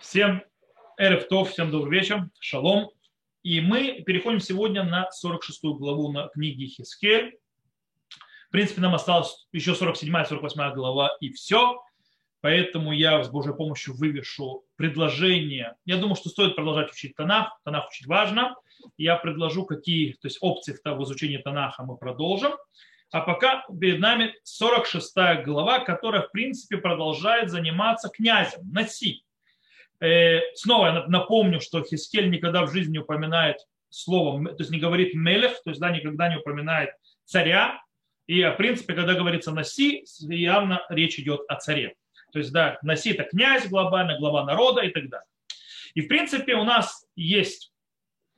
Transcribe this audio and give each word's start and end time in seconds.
Всем 0.00 0.42
Эрефтов, 0.98 1.50
всем 1.50 1.70
добрый 1.70 1.98
вечер, 1.98 2.28
шалом. 2.40 2.90
И 3.42 3.60
мы 3.60 4.02
переходим 4.02 4.40
сегодня 4.40 4.82
на 4.82 5.10
46 5.10 5.62
главу 5.62 6.12
на 6.12 6.28
книги 6.28 6.66
Хискель. 6.66 7.38
В 8.48 8.50
принципе, 8.50 8.80
нам 8.80 8.94
осталось 8.94 9.46
еще 9.52 9.72
47-48 9.72 10.74
глава 10.74 11.16
и 11.20 11.30
все. 11.30 11.82
Поэтому 12.40 12.92
я 12.92 13.22
с 13.22 13.30
Божьей 13.30 13.54
помощью 13.54 13.94
вывешу 13.94 14.64
предложение. 14.76 15.76
Я 15.84 15.96
думаю, 15.96 16.16
что 16.16 16.28
стоит 16.28 16.56
продолжать 16.56 16.90
учить 16.90 17.16
Танах. 17.16 17.58
Танах 17.64 17.88
очень 17.88 18.06
важно. 18.06 18.54
Я 18.96 19.16
предложу, 19.16 19.64
какие 19.64 20.12
то 20.12 20.28
есть 20.28 20.38
опции 20.40 20.76
в 20.84 21.02
изучении 21.04 21.38
Танаха 21.38 21.84
мы 21.84 21.96
продолжим. 21.96 22.52
А 23.10 23.20
пока 23.20 23.64
перед 23.80 24.00
нами 24.00 24.34
46 24.42 25.14
глава, 25.44 25.80
которая, 25.80 26.22
в 26.22 26.32
принципе, 26.32 26.78
продолжает 26.78 27.50
заниматься 27.50 28.08
князем, 28.08 28.70
Наси. 28.72 29.24
Э, 30.00 30.40
снова 30.54 31.04
напомню, 31.08 31.60
что 31.60 31.82
Хискель 31.82 32.30
никогда 32.30 32.64
в 32.64 32.72
жизни 32.72 32.92
не 32.92 32.98
упоминает 32.98 33.58
слово, 33.88 34.44
то 34.44 34.56
есть 34.58 34.70
не 34.70 34.78
говорит 34.78 35.14
мелех, 35.14 35.62
то 35.62 35.70
есть 35.70 35.80
да, 35.80 35.90
никогда 35.90 36.28
не 36.28 36.36
упоминает 36.36 36.90
царя. 37.24 37.80
И, 38.26 38.42
в 38.42 38.56
принципе, 38.56 38.94
когда 38.94 39.14
говорится 39.14 39.52
Наси, 39.52 40.04
явно 40.20 40.84
речь 40.88 41.18
идет 41.18 41.42
о 41.48 41.56
царе. 41.56 41.94
То 42.32 42.38
есть, 42.38 42.52
да, 42.52 42.78
Наси 42.82 43.12
это 43.12 43.24
князь 43.24 43.68
глобально, 43.68 44.18
глава 44.18 44.44
народа 44.44 44.80
и 44.80 44.90
так 44.90 45.08
далее. 45.08 45.26
И, 45.94 46.00
в 46.00 46.08
принципе, 46.08 46.54
у 46.54 46.64
нас 46.64 47.06
есть, 47.14 47.72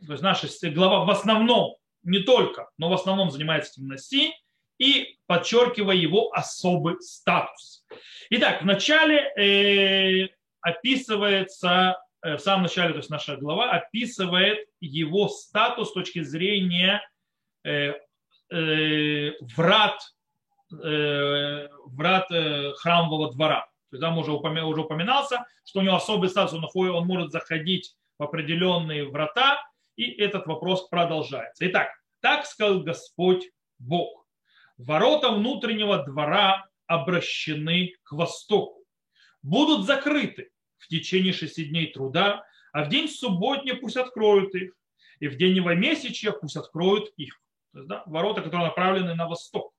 то 0.04 0.12
есть 0.12 0.23
наша 0.23 0.48
глава 0.70 1.04
в 1.04 1.10
основном, 1.10 1.76
не 2.02 2.20
только, 2.20 2.68
но 2.78 2.88
в 2.88 2.92
основном 2.92 3.30
занимается 3.30 3.73
этим 3.73 3.88
Наси 3.88 4.34
и 4.78 5.18
подчеркивая 5.26 5.96
его 5.96 6.30
особый 6.32 7.00
статус. 7.00 7.84
Итак, 8.30 8.62
в 8.62 8.66
начале 8.66 9.32
э, 9.36 10.28
описывается, 10.66 11.96
э, 12.22 12.36
в 12.36 12.40
самом 12.40 12.64
начале, 12.64 12.92
то 12.92 12.98
есть 12.98 13.10
наша 13.10 13.36
глава, 13.36 13.70
описывает 13.70 14.68
его 14.80 15.28
статус 15.28 15.90
с 15.90 15.92
точки 15.92 16.23
зрения 16.23 17.00
э, 17.64 17.95
э, 18.50 19.32
врат, 19.56 20.00
врат 20.68 22.26
храмового 22.78 23.30
двора. 23.32 23.60
То 23.90 23.96
есть 23.96 24.00
там 24.00 24.18
уже, 24.18 24.32
уже 24.32 24.80
упоминался, 24.80 25.46
что 25.64 25.78
у 25.78 25.82
него 25.82 25.95
особый 25.95 26.28
статус, 26.28 26.54
он, 26.54 26.68
он 26.74 27.06
может 27.06 27.30
заходить 27.30 27.95
в 28.18 28.24
определенные 28.24 29.08
врата, 29.08 29.62
и 29.95 30.10
этот 30.10 30.48
вопрос 30.48 30.88
продолжается. 30.88 31.68
Итак, 31.68 31.90
так 32.20 32.46
сказал 32.46 32.80
Господь 32.80 33.45
Бог. 33.78 34.26
Ворота 34.76 35.30
внутреннего 35.30 36.02
двора 36.04 36.66
обращены 36.88 37.95
к 38.02 38.10
востоку, 38.10 38.82
будут 39.45 39.86
закрыты, 39.86 40.51
в 40.79 40.88
течение 40.88 41.32
шести 41.32 41.65
дней 41.65 41.93
труда, 41.93 42.45
а 42.73 42.85
в 42.85 42.88
день 42.88 43.09
субботний 43.09 43.74
пусть 43.74 43.96
откроют 43.96 44.55
их, 44.55 44.74
и 45.21 45.29
в 45.29 45.37
день 45.37 45.57
новомесячья 45.57 46.32
пусть 46.32 46.57
откроют 46.57 47.13
их. 47.16 47.41
То 47.73 47.79
есть, 47.79 47.88
да, 47.88 48.02
ворота, 48.07 48.43
которые 48.43 48.69
направлены 48.69 49.15
на 49.15 49.27
восток. 49.27 49.73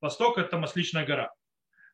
Восток– 0.00 0.38
это 0.38 0.58
Масличная 0.58 1.06
гора, 1.06 1.28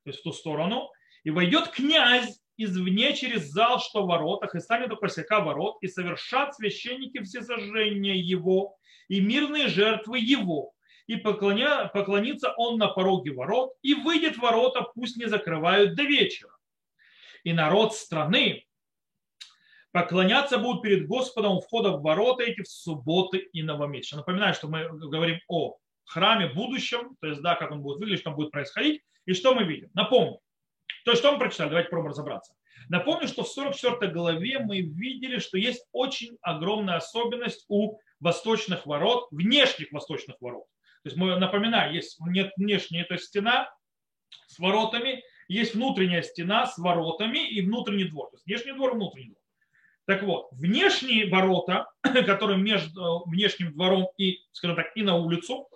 то 0.04 0.10
есть 0.10 0.20
в 0.20 0.22
ту 0.22 0.32
сторону. 0.32 0.90
И 1.24 1.30
войдет 1.30 1.68
князь 1.68 2.40
извне 2.56 3.14
через 3.14 3.50
зал, 3.50 3.80
что 3.80 4.02
в 4.02 4.06
воротах, 4.08 4.54
и 4.54 4.60
станет 4.60 4.92
у 4.92 4.96
косяка 4.96 5.40
ворот, 5.40 5.76
и 5.80 5.88
совершат 5.88 6.54
священники 6.54 7.22
все 7.22 7.40
зажжения 7.40 8.16
его, 8.16 8.76
и 9.08 9.20
мирные 9.20 9.68
жертвы 9.68 10.18
его. 10.18 10.72
И 11.06 11.16
поклоня, 11.16 11.86
поклонится 11.86 12.52
он 12.56 12.78
на 12.78 12.88
пороге 12.88 13.32
ворот, 13.32 13.74
и 13.82 13.94
выйдет 13.94 14.36
ворота, 14.38 14.82
пусть 14.94 15.16
не 15.16 15.26
закрывают 15.26 15.94
до 15.94 16.02
вечера 16.02 16.57
и 17.44 17.52
народ 17.52 17.94
страны 17.94 18.64
поклоняться 19.92 20.58
будут 20.58 20.82
перед 20.82 21.06
Господом 21.06 21.56
у 21.56 21.60
входа 21.60 21.92
в 21.92 22.02
ворота 22.02 22.44
эти 22.44 22.62
в 22.62 22.68
субботы 22.68 23.38
и 23.38 23.62
новомесячные. 23.62 24.18
Напоминаю, 24.18 24.54
что 24.54 24.68
мы 24.68 24.88
говорим 24.88 25.40
о 25.48 25.76
храме 26.04 26.48
будущем, 26.48 27.16
то 27.20 27.28
есть, 27.28 27.42
да, 27.42 27.54
как 27.54 27.70
он 27.70 27.82
будет 27.82 27.98
выглядеть, 27.98 28.20
что 28.20 28.30
будет 28.30 28.50
происходить, 28.50 29.02
и 29.26 29.34
что 29.34 29.54
мы 29.54 29.64
видим. 29.64 29.90
Напомню. 29.94 30.40
То 31.04 31.14
что 31.14 31.32
мы 31.32 31.38
прочитали? 31.38 31.68
Давайте 31.68 31.88
попробуем 31.88 32.12
разобраться. 32.12 32.54
Напомню, 32.88 33.28
что 33.28 33.42
в 33.42 33.48
44 33.48 34.12
главе 34.12 34.58
мы 34.60 34.80
видели, 34.80 35.38
что 35.38 35.58
есть 35.58 35.84
очень 35.92 36.38
огромная 36.40 36.96
особенность 36.96 37.64
у 37.68 37.98
восточных 38.20 38.86
ворот, 38.86 39.28
внешних 39.30 39.92
восточных 39.92 40.36
ворот. 40.40 40.64
То 41.02 41.08
есть, 41.08 41.16
мы 41.16 41.36
напоминаю, 41.36 41.94
есть 41.94 42.18
внешняя 42.18 43.02
эта 43.02 43.18
стена 43.18 43.70
с 44.46 44.58
воротами, 44.58 45.22
есть 45.47 45.75
внутренняя 45.75 46.21
стена 46.21 46.65
с 46.65 46.77
воротами 46.77 47.47
и 47.49 47.61
внутренний 47.61 48.05
двор. 48.05 48.29
То 48.29 48.35
есть 48.35 48.45
внешний 48.45 48.73
двор 48.73 48.91
и 48.91 48.95
внутренний 48.95 49.27
двор. 49.29 49.41
Так 50.05 50.23
вот, 50.23 50.49
внешние 50.51 51.29
ворота, 51.29 51.87
которые 52.01 52.57
между 52.57 53.23
внешним 53.25 53.73
двором 53.73 54.07
и, 54.17 54.39
скажем 54.51 54.75
так, 54.75 54.87
и 54.95 55.03
на 55.03 55.15
улицу, 55.15 55.67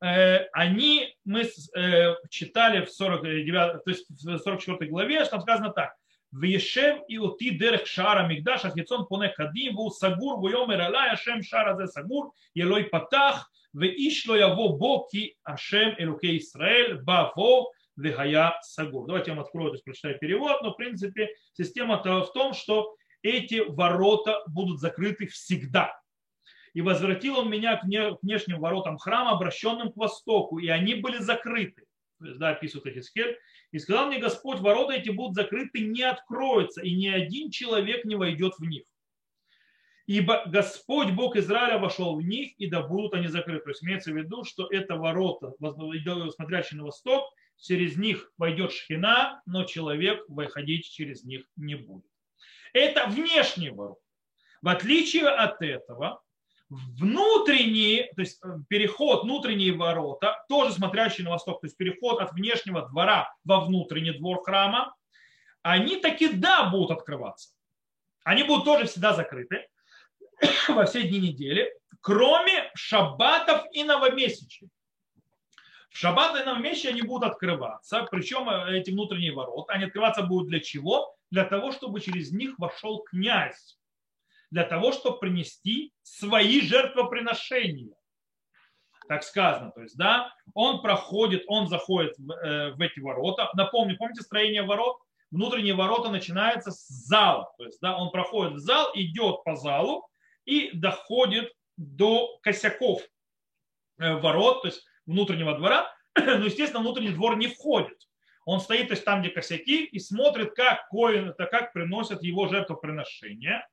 э, 0.00 0.46
они 0.52 1.16
мы 1.24 1.42
э, 1.42 2.14
читали 2.30 2.84
в 2.84 2.90
49, 2.90 3.84
то 3.84 3.90
есть 3.90 4.06
в 4.08 4.38
44 4.38 4.90
главе, 4.90 5.24
что 5.24 5.32
там 5.32 5.40
сказано 5.40 5.70
так. 5.70 5.96
וישב 6.32 6.94
אותי 7.18 7.50
דרך 7.50 7.86
שער 7.86 8.18
המקדש, 8.18 8.64
החיצון 8.64 9.04
פונה 9.08 9.28
קדים, 9.28 9.76
והוא 9.76 9.90
סגור, 9.90 10.44
ויאמר 10.44 10.82
עלי 10.82 11.08
השם 11.12 11.42
שער 11.42 11.68
הזה 11.68 11.86
סגור, 11.86 12.32
יהיה 12.56 12.84
פתח, 12.92 13.48
ואיש 13.74 14.26
לא 14.26 14.38
יבוא 14.38 14.78
בו, 14.78 15.06
כי 15.10 15.30
השם 15.46 15.88
אלוקי 16.00 16.26
ישראל 16.26 16.98
בא 17.04 17.24
בו, 17.36 17.70
Вегая 17.97 18.57
Сагур. 18.61 19.07
Давайте 19.07 19.31
я 19.31 19.35
вам 19.35 19.43
открою, 19.43 19.71
то 19.71 19.75
есть 19.75 19.83
прочитаю 19.83 20.17
перевод, 20.19 20.61
но 20.61 20.71
в 20.71 20.77
принципе 20.77 21.29
система 21.53 22.01
-то 22.05 22.23
в 22.23 22.31
том, 22.31 22.53
что 22.53 22.95
эти 23.23 23.63
ворота 23.67 24.43
будут 24.47 24.79
закрыты 24.79 25.27
всегда. 25.27 25.99
И 26.73 26.81
возвратил 26.81 27.39
он 27.39 27.49
меня 27.49 27.77
к 27.77 27.85
внешним 28.21 28.59
воротам 28.59 28.97
храма, 28.97 29.31
обращенным 29.31 29.91
к 29.91 29.97
востоку, 29.97 30.59
и 30.59 30.67
они 30.67 30.95
были 30.95 31.17
закрыты. 31.17 31.85
То 32.19 32.27
есть, 32.27 32.39
да, 32.39 32.49
описывает 32.49 32.87
Эхискель. 32.87 33.37
И 33.71 33.79
сказал 33.79 34.07
мне 34.07 34.19
Господь, 34.19 34.59
ворота 34.59 34.93
эти 34.93 35.09
будут 35.09 35.35
закрыты, 35.35 35.81
не 35.81 36.03
откроются, 36.03 36.81
и 36.81 36.95
ни 36.95 37.07
один 37.07 37.49
человек 37.49 38.05
не 38.05 38.15
войдет 38.15 38.53
в 38.59 38.63
них. 38.63 38.83
Ибо 40.05 40.43
Господь, 40.45 41.11
Бог 41.11 41.35
Израиля, 41.35 41.79
вошел 41.79 42.15
в 42.15 42.21
них, 42.21 42.53
и 42.57 42.69
да 42.69 42.81
будут 42.81 43.13
они 43.13 43.27
закрыты. 43.27 43.63
То 43.63 43.69
есть 43.71 43.83
имеется 43.83 44.11
в 44.11 44.15
виду, 44.15 44.45
что 44.45 44.67
это 44.71 44.95
ворота, 44.95 45.53
смотрящие 45.59 46.77
на 46.77 46.85
восток, 46.85 47.29
через 47.59 47.97
них 47.97 48.31
войдет 48.37 48.71
шхина, 48.71 49.41
но 49.45 49.63
человек 49.63 50.23
выходить 50.27 50.89
через 50.89 51.23
них 51.23 51.45
не 51.55 51.75
будет. 51.75 52.05
Это 52.73 53.07
внешние 53.07 53.71
ворота. 53.71 54.01
В 54.61 54.69
отличие 54.69 55.27
от 55.27 55.61
этого, 55.61 56.21
внутренние, 56.69 58.11
то 58.15 58.21
есть 58.21 58.43
э, 58.43 58.49
переход, 58.67 59.23
внутренние 59.23 59.73
ворота, 59.73 60.43
тоже 60.49 60.73
смотрящие 60.73 61.25
на 61.25 61.31
восток, 61.31 61.61
то 61.61 61.67
есть 61.67 61.77
переход 61.77 62.19
от 62.19 62.33
внешнего 62.33 62.87
двора 62.87 63.33
во 63.43 63.61
внутренний 63.61 64.11
двор 64.11 64.43
храма, 64.43 64.95
они 65.61 65.97
таки 65.97 66.29
да 66.29 66.69
будут 66.69 66.91
открываться. 66.91 67.53
Они 68.23 68.43
будут 68.43 68.65
тоже 68.65 68.85
всегда 68.87 69.13
закрыты 69.13 69.67
во 70.67 70.85
все 70.85 71.03
дни 71.07 71.19
недели, 71.19 71.71
кроме 72.01 72.69
шаббатов 72.75 73.63
и 73.71 73.83
новомесячий. 73.83 74.69
В 75.97 75.99
шаббат 75.99 76.39
и 76.39 76.43
новомесячие 76.43 76.91
они 76.91 77.01
будут 77.01 77.31
открываться, 77.31 78.07
причем 78.11 78.47
э, 78.47 78.77
эти 78.77 78.91
внутренние 78.91 79.33
ворота, 79.33 79.73
они 79.73 79.85
открываться 79.85 80.21
будут 80.21 80.47
для 80.47 80.59
чего? 80.59 81.11
Для 81.31 81.43
того, 81.43 81.71
чтобы 81.71 82.01
через 82.01 82.31
них 82.31 82.53
вошел 82.59 82.99
князь, 82.99 83.79
для 84.51 84.63
того, 84.63 84.91
чтобы 84.91 85.17
принести 85.17 85.91
свои 86.03 86.61
жертвоприношения. 86.61 87.95
Так 89.07 89.23
сказано, 89.23 89.71
то 89.71 89.81
есть, 89.81 89.97
да, 89.97 90.31
он 90.53 90.83
проходит, 90.83 91.45
он 91.47 91.67
заходит 91.67 92.13
в, 92.19 92.31
э, 92.31 92.73
в 92.73 92.81
эти 92.81 92.99
ворота. 92.99 93.49
Напомню, 93.55 93.97
помните 93.97 94.21
строение 94.21 94.61
ворот? 94.61 94.99
Внутренние 95.31 95.73
ворота 95.73 96.11
начинаются 96.11 96.69
с 96.69 96.87
зала, 96.89 97.51
то 97.57 97.65
есть, 97.65 97.79
да, 97.81 97.97
он 97.97 98.11
проходит 98.11 98.53
в 98.53 98.59
зал, 98.59 98.91
идет 98.93 99.43
по 99.43 99.55
залу 99.55 100.07
и 100.45 100.69
доходит 100.73 101.51
до 101.75 102.37
косяков 102.43 103.01
э, 103.97 104.13
ворот, 104.13 104.61
то 104.61 104.67
есть 104.67 104.86
внутреннего 105.07 105.57
двора, 105.57 105.91
но, 106.15 106.45
естественно, 106.45 106.81
внутренний 106.81 107.09
двор 107.09 107.37
не 107.37 107.47
входит. 107.47 107.97
Он 108.45 108.59
стоит 108.59 108.87
то 108.87 108.93
есть, 108.93 109.03
там, 109.03 109.21
где 109.21 109.29
косяки, 109.29 109.83
и 109.83 109.99
смотрит, 109.99 110.53
как, 110.53 110.87
коин, 110.89 111.33
как 111.33 111.73
приносят 111.73 112.23
его 112.23 112.47
жертвоприношения. 112.47 113.67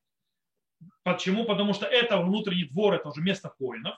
Почему? 1.03 1.45
Потому 1.45 1.75
что 1.75 1.87
это 1.87 2.19
внутренний 2.19 2.65
двор, 2.65 2.95
это 2.95 3.09
уже 3.09 3.21
место 3.21 3.53
коинов. 3.57 3.97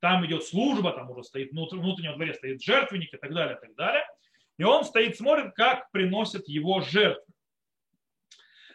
Там 0.00 0.24
идет 0.26 0.44
служба, 0.44 0.92
там 0.92 1.10
уже 1.10 1.24
стоит 1.24 1.50
внутреннего 1.50 2.14
дворе 2.14 2.34
стоит 2.34 2.62
жертвенник 2.62 3.12
и 3.12 3.16
так 3.16 3.32
далее, 3.34 3.56
и 3.56 3.60
так 3.60 3.74
далее. 3.74 4.04
И 4.58 4.62
он 4.62 4.84
стоит, 4.84 5.16
смотрит, 5.16 5.54
как 5.54 5.90
приносят 5.90 6.48
его 6.48 6.80
жертвы. 6.80 7.32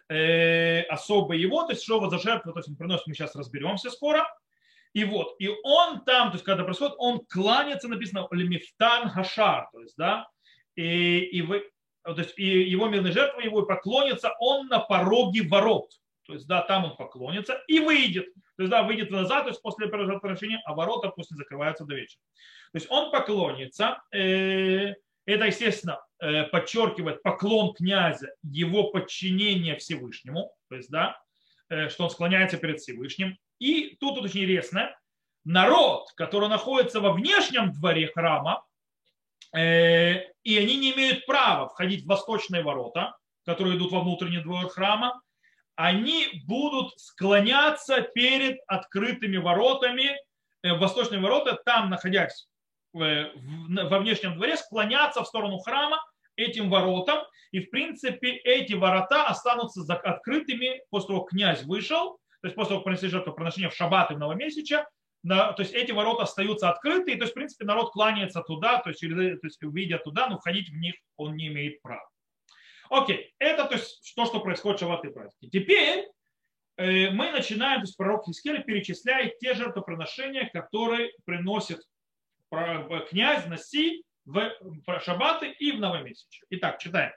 Э, 0.09 0.81
особо 0.83 1.35
его, 1.35 1.63
то 1.63 1.73
есть 1.73 1.83
что 1.83 1.99
вот 1.99 2.09
за 2.09 2.17
жертву, 2.17 2.51
то 2.51 2.59
есть 2.59 2.69
он 2.69 2.75
приносит, 2.75 3.05
мы 3.05 3.13
сейчас 3.13 3.35
разберемся 3.35 3.91
скоро. 3.91 4.27
И 4.93 5.03
вот, 5.03 5.35
и 5.39 5.49
он 5.63 6.03
там, 6.03 6.29
то 6.29 6.35
есть 6.35 6.45
когда 6.45 6.63
происходит, 6.63 6.95
он 6.97 7.21
кланяется, 7.29 7.87
написано 7.87 8.27
лемифтан 8.31 9.09
хашар, 9.09 9.69
то 9.71 9.81
есть, 9.81 9.95
да, 9.97 10.27
и, 10.75 11.19
и, 11.19 11.41
вы, 11.41 11.63
то 12.03 12.15
есть, 12.17 12.33
и 12.37 12.63
его 12.63 12.87
мирной 12.87 13.11
жертвы 13.11 13.43
его 13.43 13.63
поклонится, 13.63 14.33
он 14.39 14.67
на 14.67 14.79
пороге 14.79 15.43
ворот. 15.43 15.91
то 16.25 16.33
есть, 16.33 16.47
да, 16.47 16.61
там 16.61 16.85
он 16.85 16.95
поклонится 16.95 17.61
и 17.67 17.79
выйдет. 17.79 18.27
То 18.57 18.63
есть, 18.63 18.71
да, 18.71 18.83
выйдет 18.83 19.11
назад, 19.11 19.43
то 19.43 19.49
есть 19.49 19.61
после 19.61 19.87
превращения, 19.87 20.61
а 20.65 20.73
ворота 20.73 21.09
после 21.09 21.37
закрываются 21.37 21.85
до 21.85 21.95
вечера. 21.95 22.21
То 22.71 22.77
есть 22.77 22.87
он 22.89 23.11
поклонится, 23.11 24.01
э, 24.11 24.93
это, 25.25 25.45
естественно, 25.45 25.99
э, 26.19 26.43
подчеркивает 26.45 27.21
поклон 27.21 27.73
князя, 27.73 28.33
его 28.43 28.91
подчинение 28.91 29.77
Всевышнему, 29.77 30.51
то 30.69 30.75
есть, 30.75 30.89
да, 30.89 31.21
э, 31.69 31.89
что 31.89 32.05
он 32.05 32.09
склоняется 32.09 32.57
перед 32.57 32.79
Всевышним. 32.79 33.37
И 33.59 33.97
тут 33.99 34.17
очень 34.17 34.41
интересно, 34.41 34.95
народ, 35.43 36.11
который 36.15 36.49
находится 36.49 36.99
во 36.99 37.13
внешнем 37.13 37.71
дворе 37.71 38.07
храма, 38.07 38.65
э, 39.53 40.23
и 40.43 40.57
они 40.57 40.77
не 40.77 40.93
имеют 40.93 41.25
права 41.25 41.67
входить 41.67 42.03
в 42.03 42.07
восточные 42.07 42.63
ворота, 42.63 43.17
которые 43.45 43.77
идут 43.77 43.91
во 43.91 44.01
внутренний 44.01 44.41
двор 44.41 44.67
храма, 44.69 45.21
они 45.75 46.43
будут 46.45 46.99
склоняться 46.99 48.01
перед 48.01 48.59
открытыми 48.67 49.37
воротами, 49.37 50.17
восточные 50.61 51.21
ворота, 51.21 51.57
там 51.65 51.89
находясь 51.89 52.49
во 52.91 53.99
внешнем 53.99 54.35
дворе, 54.35 54.57
склоняться 54.57 55.23
в 55.23 55.27
сторону 55.27 55.59
храма 55.59 55.99
этим 56.35 56.69
воротам. 56.69 57.19
И, 57.51 57.61
в 57.61 57.69
принципе, 57.69 58.31
эти 58.31 58.73
ворота 58.73 59.27
останутся 59.27 59.81
открытыми 59.93 60.81
после 60.89 61.07
того, 61.07 61.21
как 61.21 61.29
князь 61.29 61.63
вышел, 61.63 62.19
то 62.41 62.47
есть 62.47 62.55
после 62.55 62.69
того, 62.69 62.79
как 62.79 62.85
принесли 62.85 63.09
жертвоприношение 63.09 63.69
в 63.69 63.75
шаббат 63.75 64.11
и 64.11 64.15
в 64.15 64.19
новомесяче, 64.19 64.85
да, 65.23 65.51
то 65.51 65.61
есть 65.61 65.73
эти 65.73 65.91
ворота 65.91 66.23
остаются 66.23 66.69
открыты, 66.69 67.11
и 67.11 67.15
то 67.15 67.23
есть, 67.23 67.33
в 67.33 67.35
принципе, 67.35 67.65
народ 67.65 67.91
кланяется 67.91 68.41
туда, 68.41 68.79
то 68.79 68.89
есть, 68.89 69.01
то 69.01 69.07
есть 69.07 69.61
видя 69.61 69.97
туда, 69.97 70.27
но 70.27 70.37
входить 70.37 70.69
в 70.69 70.75
них 70.75 70.95
он 71.17 71.35
не 71.35 71.47
имеет 71.47 71.81
права. 71.81 72.09
Окей, 72.89 73.33
это 73.37 73.65
то 73.65 73.75
есть 73.75 74.13
то, 74.15 74.25
что 74.25 74.39
происходит 74.39 74.77
в 74.77 74.79
шаббат 74.81 75.05
и 75.05 75.09
праздники. 75.09 75.59
Теперь 75.59 76.07
э, 76.77 77.11
мы 77.11 77.31
начинаем, 77.31 77.81
то 77.81 77.85
есть 77.85 77.97
пророк 77.97 78.25
Хискель 78.25 78.63
перечисляет 78.63 79.37
те 79.39 79.53
жертвоприношения, 79.53 80.49
которые 80.51 81.11
приносит 81.25 81.81
князь 83.09 83.45
Наси 83.45 84.03
в 84.25 84.51
шаббаты 85.01 85.51
и 85.51 85.71
в 85.71 85.79
новомесячие. 85.79 86.43
Итак, 86.49 86.79
читаем. 86.79 87.11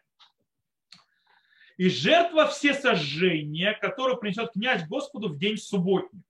И 1.82 1.90
жертва 1.90 2.46
все 2.46 2.74
сожжения, 2.74 3.72
которую 3.72 4.16
принесет 4.16 4.52
князь 4.52 4.86
Господу 4.86 5.30
в 5.30 5.36
день 5.36 5.56
субботний, 5.56 6.22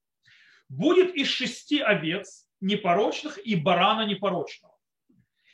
будет 0.71 1.15
из 1.15 1.29
шести 1.29 1.79
овец 1.79 2.49
непорочных 2.63 3.37
и 3.37 3.55
барана 3.55 4.07
непорочного. 4.07 4.75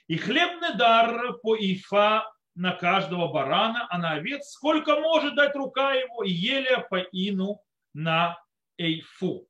И 0.07 0.17
хлебный 0.17 0.77
дар 0.77 1.33
по 1.39 1.57
ифа 1.57 2.33
на 2.55 2.77
каждого 2.77 3.27
барана, 3.33 3.89
а 3.91 3.99
на 3.99 4.13
овец 4.13 4.51
сколько 4.51 5.01
может 5.01 5.35
дать 5.35 5.57
рука 5.57 5.95
его, 5.95 6.23
и 6.23 6.31
еле 6.31 6.79
по 6.89 7.01
ину 7.01 7.61
на 7.93 8.41
эйфу. 8.77 9.49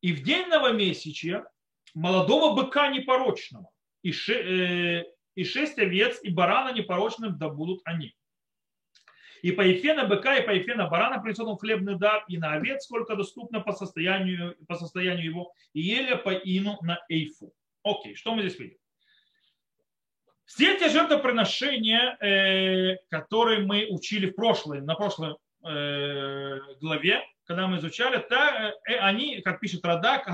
И 0.00 0.14
в 0.14 0.22
день 0.22 0.46
новомесячия 0.46 1.44
молодого 1.92 2.54
быка 2.54 2.88
непорочного, 2.88 3.68
и, 4.02 4.10
ше, 4.10 4.32
э, 4.32 5.04
и 5.34 5.44
шесть 5.44 5.78
овец, 5.78 6.18
и 6.22 6.30
барана 6.30 6.72
непорочным 6.72 7.36
да 7.36 7.50
будут 7.50 7.82
они. 7.84 8.14
И 9.42 9.52
по 9.52 9.62
эфе 9.62 9.94
быка, 10.04 10.36
и 10.36 10.46
по 10.46 10.56
эфе 10.56 10.74
барана 10.74 11.20
принесет 11.20 11.46
он 11.46 11.56
хлебный 11.56 11.96
дар, 11.96 12.24
и 12.28 12.38
на 12.38 12.54
овец, 12.54 12.84
сколько 12.84 13.16
доступно 13.16 13.60
по 13.60 13.72
состоянию, 13.72 14.56
по 14.66 14.74
состоянию 14.74 15.24
его, 15.24 15.52
и 15.72 15.80
еле 15.80 16.16
по 16.16 16.30
ину 16.30 16.78
на 16.82 16.98
эйфу. 17.08 17.52
Окей, 17.82 18.14
что 18.14 18.34
мы 18.34 18.42
здесь 18.42 18.58
видим? 18.58 18.78
Все 20.44 20.78
те 20.78 20.88
жертвоприношения, 20.88 22.16
э, 22.20 22.96
которые 23.10 23.66
мы 23.66 23.86
учили 23.90 24.30
в 24.30 24.34
прошлой, 24.34 24.80
на 24.80 24.94
прошлой 24.94 25.36
э, 25.62 26.58
главе, 26.80 27.22
когда 27.48 27.66
мы 27.66 27.78
изучали, 27.78 28.18
та, 28.18 28.74
э, 28.86 28.96
они, 28.98 29.40
как 29.40 29.58
пишет 29.58 29.84
Радак, 29.84 30.26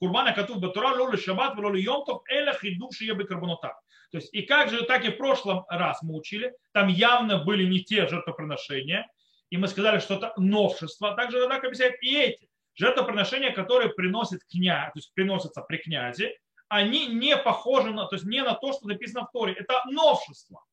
Курбана 0.00 0.32
Катув 0.32 0.58
Батура, 0.58 0.92
Лоли 0.92 1.16
Шаббат, 1.16 1.56
Лоли 1.56 1.80
Йомтов, 1.80 2.22
Эля 2.28 2.52
Хидуши 2.52 3.04
Ебы 3.04 3.24
Карбонута. 3.24 3.78
То 4.10 4.18
есть, 4.18 4.34
и 4.34 4.42
как 4.42 4.70
же, 4.70 4.82
так 4.82 5.04
и 5.04 5.10
в 5.10 5.16
прошлом 5.16 5.64
раз 5.68 6.02
мы 6.02 6.16
учили, 6.16 6.52
там 6.72 6.88
явно 6.88 7.44
были 7.44 7.64
не 7.64 7.84
те 7.84 8.08
жертвоприношения, 8.08 9.08
и 9.50 9.56
мы 9.56 9.68
сказали, 9.68 10.00
что 10.00 10.14
это 10.14 10.32
новшество. 10.36 11.14
Также 11.14 11.40
Радак 11.40 11.62
объясняет 11.64 12.02
и 12.02 12.18
эти 12.18 12.48
жертвоприношения, 12.74 13.52
которые 13.52 13.90
приносит 13.90 14.40
князь, 14.50 14.92
то 14.92 14.98
есть 14.98 15.14
приносятся 15.14 15.62
при 15.62 15.76
князе, 15.76 16.36
они 16.68 17.06
не 17.06 17.36
похожи 17.36 17.92
на, 17.92 18.06
то 18.06 18.16
есть 18.16 18.26
не 18.26 18.42
на 18.42 18.54
то, 18.54 18.72
что 18.72 18.88
написано 18.88 19.26
в 19.26 19.30
Торе. 19.30 19.52
Это 19.52 19.80
новшество. 19.86 20.64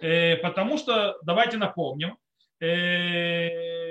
Э, 0.00 0.36
потому 0.36 0.78
что, 0.78 1.18
давайте 1.22 1.56
напомним, 1.56 2.18
э, 2.60 3.88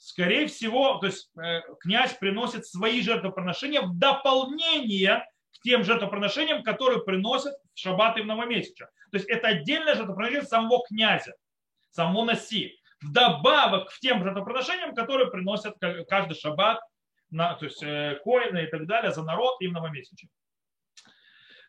скорее 0.00 0.46
всего, 0.46 0.98
то 0.98 1.06
есть 1.06 1.30
э, 1.36 1.60
князь 1.80 2.14
приносит 2.14 2.66
свои 2.66 3.02
жертвоприношения 3.02 3.82
в 3.82 3.98
дополнение 3.98 5.26
к 5.52 5.62
тем 5.62 5.84
жертвоприношениям, 5.84 6.62
которые 6.62 7.02
приносят 7.04 7.54
в 7.74 7.78
шаббат 7.78 8.16
и 8.16 8.22
в 8.22 8.26
новомесяча. 8.26 8.86
То 9.10 9.18
есть 9.18 9.28
это 9.28 9.48
отдельное 9.48 9.94
жертвоприношение 9.94 10.44
самого 10.44 10.82
князя, 10.86 11.34
самого 11.90 12.24
Наси. 12.24 12.80
Вдобавок 13.02 13.90
к 13.90 13.98
тем 13.98 14.24
жертвоприношениям, 14.24 14.94
которые 14.94 15.30
приносят 15.30 15.76
каждый 16.08 16.34
шаббат, 16.34 16.80
на, 17.30 17.54
то 17.54 17.66
есть 17.66 17.82
э, 17.82 18.18
коины 18.24 18.64
и 18.64 18.66
так 18.66 18.86
далее 18.86 19.12
за 19.12 19.22
народ 19.22 19.60
и 19.60 19.68
в 19.68 19.72
новомесяче. 19.72 20.28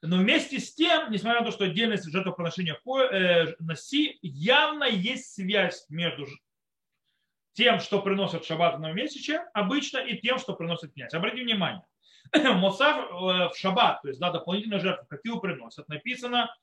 Но 0.01 0.17
вместе 0.17 0.59
с 0.59 0.73
тем, 0.73 1.11
несмотря 1.11 1.41
на 1.41 1.45
то, 1.45 1.51
что 1.51 1.65
отдельность 1.65 2.09
жертвоприношения 2.09 2.75
э, 2.75 3.55
Наси, 3.59 4.17
явно 4.21 4.85
есть 4.85 5.33
связь 5.33 5.85
между 5.89 6.25
тем, 7.53 7.79
что 7.79 8.01
приносят 8.01 8.47
в 8.47 8.79
новомесяче 8.79 9.43
обычно, 9.53 9.97
и 9.97 10.17
тем, 10.17 10.37
что 10.37 10.53
приносит 10.53 10.93
князь. 10.93 11.13
Обратите 11.13 11.43
внимание, 11.43 11.83
Мусав 12.33 12.97
э, 12.97 13.49
в 13.49 13.53
шаббат, 13.55 14.01
то 14.01 14.07
есть 14.07 14.19
да, 14.19 14.31
дополнительные 14.31 14.79
жертвы, 14.79 15.05
какие 15.09 15.37
приносят, 15.39 15.87
написано, 15.89 16.53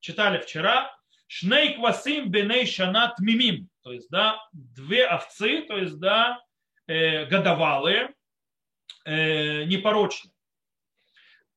читали 0.00 0.38
вчера, 0.38 0.90
Шней 1.32 1.76
квасим 1.76 2.28
беней 2.28 2.66
шанат 2.66 3.20
мимим, 3.20 3.68
то 3.82 3.92
есть 3.92 4.10
да, 4.10 4.44
две 4.52 5.06
овцы, 5.06 5.62
то 5.62 5.76
есть 5.78 5.96
да, 6.00 6.42
э, 6.88 7.24
годовалые, 7.26 8.12
э, 9.04 9.62
непорочные. 9.62 10.32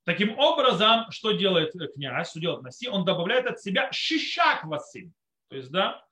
Таким 0.03 0.38
образом, 0.38 1.09
что 1.09 1.31
делает 1.31 1.71
князь, 1.95 2.30
что 2.30 2.39
делает 2.39 2.62
Наси, 2.62 2.88
он 2.88 3.03
добавляет 3.03 3.47
от 3.47 3.62
себя 3.62 3.91
шишак 3.91 4.63
васим, 4.65 5.12
то 5.50 5.56
есть 5.56 5.71
да, 5.71 6.06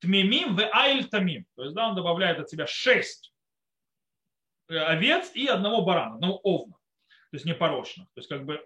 тмимим 0.00 0.56
в 0.56 0.60
айль 0.72 1.08
тамим. 1.08 1.46
То 1.56 1.64
есть, 1.64 1.74
да, 1.74 1.88
он 1.88 1.94
добавляет 1.94 2.38
от 2.38 2.50
себя 2.50 2.66
шесть 2.66 3.32
э, 4.68 4.76
овец 4.76 5.32
и 5.34 5.46
одного 5.46 5.82
барана, 5.82 6.14
одного 6.14 6.38
овна. 6.42 6.76
То 7.30 7.34
есть 7.36 7.44
непорочных. 7.44 8.06
То 8.14 8.18
есть, 8.20 8.28
как 8.28 8.44
бы 8.44 8.64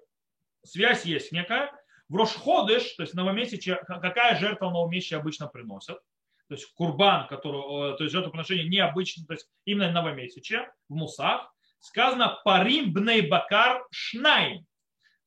связь 0.62 1.04
есть 1.04 1.33
некая. 1.33 1.73
В 2.09 2.16
Рошходыш, 2.16 2.95
то 2.95 3.02
есть 3.02 3.14
новомесячие, 3.14 3.76
какая 3.87 4.37
жертва 4.38 4.71
новомесячие 4.71 5.21
обычно 5.21 5.47
приносят? 5.47 6.00
То 6.49 6.54
есть 6.54 6.75
курбан, 6.75 7.28
который, 7.28 7.97
то 7.97 8.02
есть 8.02 8.12
жертвоприношение 8.12 8.69
необычно, 8.69 9.25
то 9.25 9.35
есть 9.35 9.49
именно 9.64 9.93
новомесячие, 9.93 10.73
в 10.88 10.95
мусах, 10.95 11.54
сказано 11.78 12.40
парим 12.45 12.93
бней 12.93 13.28
бакар 13.28 13.87
шнайм, 13.93 14.66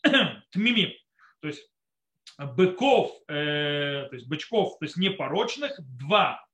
тмимим. 0.52 0.92
То 1.40 1.48
есть 1.48 1.66
быков, 2.38 3.12
э, 3.28 4.08
то 4.10 4.16
есть 4.16 4.28
бычков, 4.28 4.78
то 4.80 4.86
есть 4.86 4.98
непорочных, 4.98 5.80
два. 5.98 6.46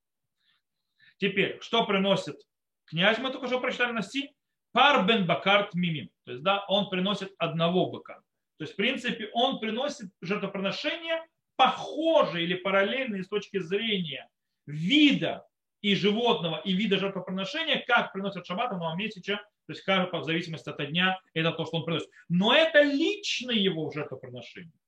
Теперь, 1.18 1.58
что 1.62 1.86
приносит 1.86 2.38
князь, 2.86 3.18
мы 3.20 3.32
только 3.32 3.48
что 3.48 3.60
прочитали 3.60 3.92
на 3.92 4.02
Си, 4.02 4.34
пар 4.72 5.06
бен 5.06 5.26
бакарт 5.26 5.74
мимим. 5.74 6.10
То 6.26 6.32
есть, 6.32 6.44
да, 6.44 6.66
он 6.68 6.90
приносит 6.90 7.34
одного 7.38 7.90
быка. 7.90 8.22
То 8.58 8.64
есть, 8.64 8.74
в 8.74 8.76
принципе, 8.76 9.30
он 9.34 9.60
приносит 9.60 10.12
жертвоприношение 10.22 11.26
похожие 11.56 12.46
или 12.46 12.56
параллельные 12.56 13.24
с 13.24 13.28
точки 13.28 13.60
зрения 13.60 14.30
вида 14.66 15.46
и 15.82 15.96
животного, 15.96 16.62
и 16.64 16.74
вида 16.74 16.98
жертвоприношения, 16.98 17.84
как 17.86 18.14
приносят 18.14 18.46
шаббат 18.46 18.72
нового 18.72 18.96
месяца, 18.96 19.36
то 19.36 19.74
есть 19.74 19.82
каждый 19.84 20.20
в 20.20 20.24
зависимости 20.24 20.70
от 20.70 20.90
дня, 20.90 21.20
это 21.34 21.52
то, 21.52 21.66
что 21.66 21.78
он 21.78 21.86
приносит. 21.86 22.10
Но 22.28 22.54
это 22.54 22.82
личное 22.82 23.56
его 23.56 23.92
жертвоприношение 23.92 24.79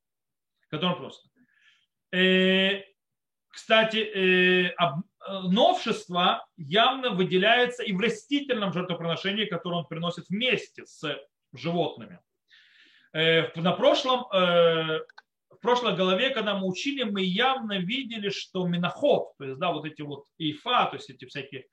который 0.72 0.96
просто. 0.96 1.30
Э, 2.12 2.84
кстати, 3.50 3.98
э, 3.98 4.76
новшество 5.44 6.48
явно 6.58 7.12
выделяется 7.12 7.84
и 7.84 7.94
в 7.94 8.00
растительном 8.00 8.74
жертвоприношении, 8.74 9.46
которое 9.46 9.78
он 9.78 9.88
приносит 9.88 10.30
вместе 10.30 10.86
с 10.86 11.04
животными. 11.54 12.20
Э, 13.14 13.52
на 13.60 13.74
прошлом, 13.74 14.26
в 14.32 15.62
прошлой 15.62 15.96
голове, 15.96 16.32
когда 16.32 16.58
мы 16.58 16.68
учили, 16.68 17.04
мы 17.04 17.22
явно 17.22 17.80
видели, 17.80 18.30
что 18.30 18.66
миноход, 18.66 19.34
то 19.38 19.44
есть 19.44 19.60
да, 19.60 19.72
вот 19.72 19.86
эти 19.86 20.02
вот 20.02 20.26
ифа, 20.38 20.86
то 20.86 20.96
есть 20.96 21.10
эти 21.10 21.26
всякие 21.26 21.66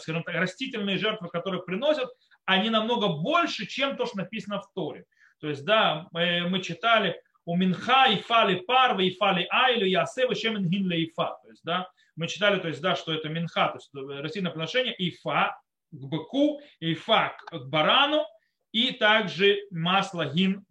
скажем 0.00 0.24
так, 0.24 0.34
растительные 0.34 0.98
жертвы, 0.98 1.28
которые 1.28 1.62
приносят, 1.62 2.10
они 2.44 2.70
намного 2.70 3.06
больше, 3.08 3.66
чем 3.66 3.96
то, 3.96 4.04
что 4.04 4.18
написано 4.18 4.60
в 4.60 4.70
Торе. 4.74 5.04
То 5.38 5.48
есть, 5.48 5.64
да, 5.64 6.08
мы 6.10 6.60
читали, 6.60 7.22
у 7.50 7.56
минха 7.56 8.06
и 8.06 8.16
фали 8.22 8.60
пар, 8.60 8.96
и 9.00 9.10
фали 9.10 9.44
айлю, 9.50 9.84
и 9.84 9.94
асевы 9.94 10.36
шемен 10.36 10.68
гин 10.68 10.88
ифа. 10.92 11.36
То 11.42 11.48
есть, 11.48 11.64
да, 11.64 11.90
мы 12.14 12.28
читали, 12.28 12.60
то 12.60 12.68
есть, 12.68 12.80
да, 12.80 12.94
что 12.94 13.12
это 13.12 13.28
минха, 13.28 13.68
то 13.68 13.78
есть 13.78 13.90
растительное 14.22 14.52
приношение, 14.52 14.94
ифа 14.96 15.60
к 15.90 15.96
быку, 15.96 16.60
ифа 16.78 17.36
к 17.48 17.58
барану, 17.66 18.24
и 18.70 18.92
также 18.92 19.58
масло 19.72 20.26
гин 20.26 20.64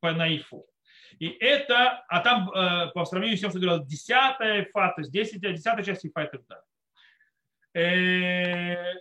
по 0.00 0.12
наифу. 0.12 0.64
И 1.18 1.28
это, 1.28 2.02
а 2.08 2.20
там 2.20 2.50
э, 2.50 2.90
по 2.94 3.04
сравнению 3.04 3.36
с 3.36 3.40
тем, 3.40 3.50
что 3.50 3.60
говорил, 3.60 3.84
десятая 3.84 4.62
ифа, 4.62 4.94
то 4.96 5.02
есть 5.02 5.12
десятая, 5.12 5.52
десятая 5.52 5.84
часть 5.84 6.06
ифа 6.06 6.22
и 6.22 6.30
так 6.30 6.40
далее. 6.46 6.64
Э, 7.74 8.94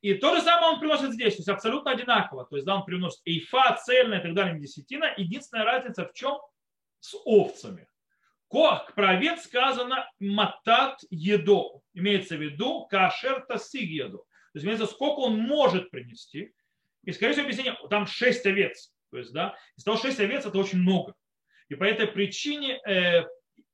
и 0.00 0.14
то 0.14 0.34
же 0.34 0.40
самое 0.40 0.72
он 0.72 0.80
приносит 0.80 1.12
здесь, 1.12 1.34
то 1.34 1.40
есть 1.40 1.48
абсолютно 1.50 1.90
одинаково. 1.90 2.46
То 2.46 2.56
есть 2.56 2.64
да, 2.66 2.76
он 2.76 2.86
приносит 2.86 3.20
эйфа, 3.26 3.76
цельная 3.84 4.20
и 4.20 4.22
так 4.22 4.34
далее, 4.34 4.58
десятина. 4.58 5.12
Единственная 5.18 5.66
разница 5.66 6.08
в 6.08 6.14
чем? 6.14 6.38
С 7.02 7.16
овцами. 7.24 7.88
Про 8.48 8.84
овец 8.96 9.44
сказано 9.44 10.08
матат 10.20 11.00
еду. 11.10 11.82
Имеется 11.94 12.36
в 12.36 12.40
виду 12.40 12.86
кашер 12.86 13.44
тасиг 13.46 13.88
еду. 13.88 14.18
То 14.18 14.58
есть 14.58 14.66
имеется 14.66 14.86
сколько 14.86 15.20
он 15.20 15.36
может 15.38 15.90
принести. 15.90 16.54
И, 17.02 17.10
скорее 17.10 17.32
всего, 17.32 17.46
объяснение, 17.46 17.76
там 17.90 18.06
6 18.06 18.46
овец. 18.46 18.92
То 19.10 19.18
есть, 19.18 19.32
да, 19.32 19.56
из 19.76 19.82
того 19.82 19.96
6 19.96 20.20
овец 20.20 20.46
это 20.46 20.56
очень 20.58 20.78
много. 20.78 21.14
И 21.68 21.74
по 21.74 21.82
этой 21.82 22.06
причине 22.06 22.80
э, 22.86 23.24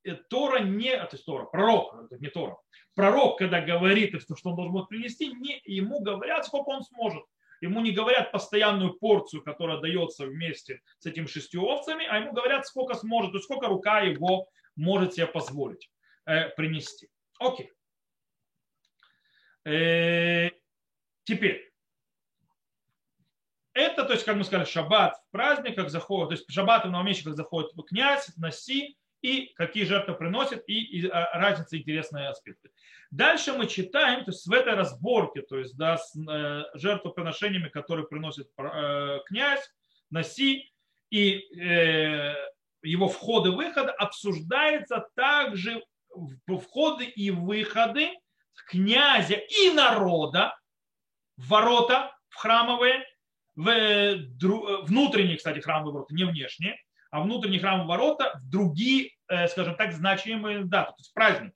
э 0.04 0.14
Тора 0.30 0.60
не, 0.60 0.96
то 0.96 1.10
есть 1.12 1.26
Тора, 1.26 1.44
пророк, 1.44 2.10
не 2.12 2.28
Тора, 2.28 2.56
пророк, 2.94 3.38
когда 3.38 3.60
говорит, 3.60 4.14
что 4.22 4.50
он 4.50 4.56
должен 4.56 4.72
будет 4.72 4.88
принести, 4.88 5.28
не, 5.34 5.60
ему 5.64 6.00
говорят, 6.00 6.46
сколько 6.46 6.70
он 6.70 6.82
сможет. 6.82 7.24
Ему 7.60 7.80
не 7.80 7.90
говорят 7.92 8.32
постоянную 8.32 8.94
порцию, 8.94 9.42
которая 9.42 9.80
дается 9.80 10.26
вместе 10.26 10.80
с 10.98 11.06
этими 11.06 11.26
шестью 11.26 11.64
овцами, 11.66 12.06
а 12.06 12.18
ему 12.18 12.32
говорят, 12.32 12.66
сколько 12.66 12.94
сможет, 12.94 13.32
то 13.32 13.38
есть 13.38 13.44
сколько 13.44 13.66
рука 13.66 14.00
его 14.00 14.48
может 14.76 15.14
себе 15.14 15.26
позволить 15.26 15.90
э, 16.24 16.48
принести. 16.50 17.10
Окей. 17.38 17.72
Э, 19.64 20.50
теперь. 21.24 21.72
Это, 23.74 24.04
то 24.04 24.12
есть, 24.12 24.24
как 24.24 24.36
мы 24.36 24.44
сказали, 24.44 24.66
шаббат 24.66 25.16
в 25.16 25.30
праздниках 25.30 25.90
заходит, 25.90 26.28
то 26.28 26.34
есть 26.34 26.50
шаббат 26.50 26.84
в 26.84 26.90
новомесячных 26.90 27.36
заходит 27.36 27.70
князь, 27.86 28.34
носи, 28.36 28.98
и 29.22 29.52
какие 29.56 29.84
жертвы 29.84 30.14
приносит, 30.14 30.64
и, 30.68 30.98
и 30.98 31.08
а, 31.08 31.38
разница 31.38 31.76
интересные 31.76 32.28
аспекты. 32.28 32.70
Дальше 33.10 33.52
мы 33.52 33.66
читаем, 33.66 34.24
то 34.24 34.30
есть 34.30 34.46
в 34.46 34.52
этой 34.52 34.74
разборке, 34.74 35.42
то 35.42 35.58
есть 35.58 35.76
да, 35.76 35.96
с 35.96 36.14
э, 36.16 36.64
жертвоприношениями, 36.74 37.68
которые 37.68 38.06
приносит 38.06 38.48
э, 38.58 39.18
князь, 39.26 39.72
носи, 40.10 40.72
и 41.10 41.38
э, 41.58 42.34
его 42.82 43.08
входы-выходы 43.08 43.90
обсуждается 43.90 45.06
также 45.14 45.82
входы 46.46 47.04
и 47.04 47.30
выходы 47.30 48.10
князя 48.66 49.34
и 49.34 49.70
народа 49.70 50.58
ворота 51.36 52.14
в 52.28 52.36
храмовые, 52.36 53.04
в 53.56 53.68
э, 53.68 54.16
внутренние, 54.82 55.36
кстати, 55.36 55.60
храмовые 55.60 55.94
ворота, 55.94 56.14
не 56.14 56.24
внешние, 56.24 56.76
а 57.10 57.22
внутренний 57.22 57.58
храм 57.58 57.86
ворота 57.86 58.38
в 58.42 58.50
другие, 58.50 59.12
э, 59.28 59.48
скажем 59.48 59.76
так, 59.76 59.92
значимые 59.92 60.64
даты, 60.64 60.92
то 60.92 61.00
есть 61.00 61.14
праздники. 61.14 61.54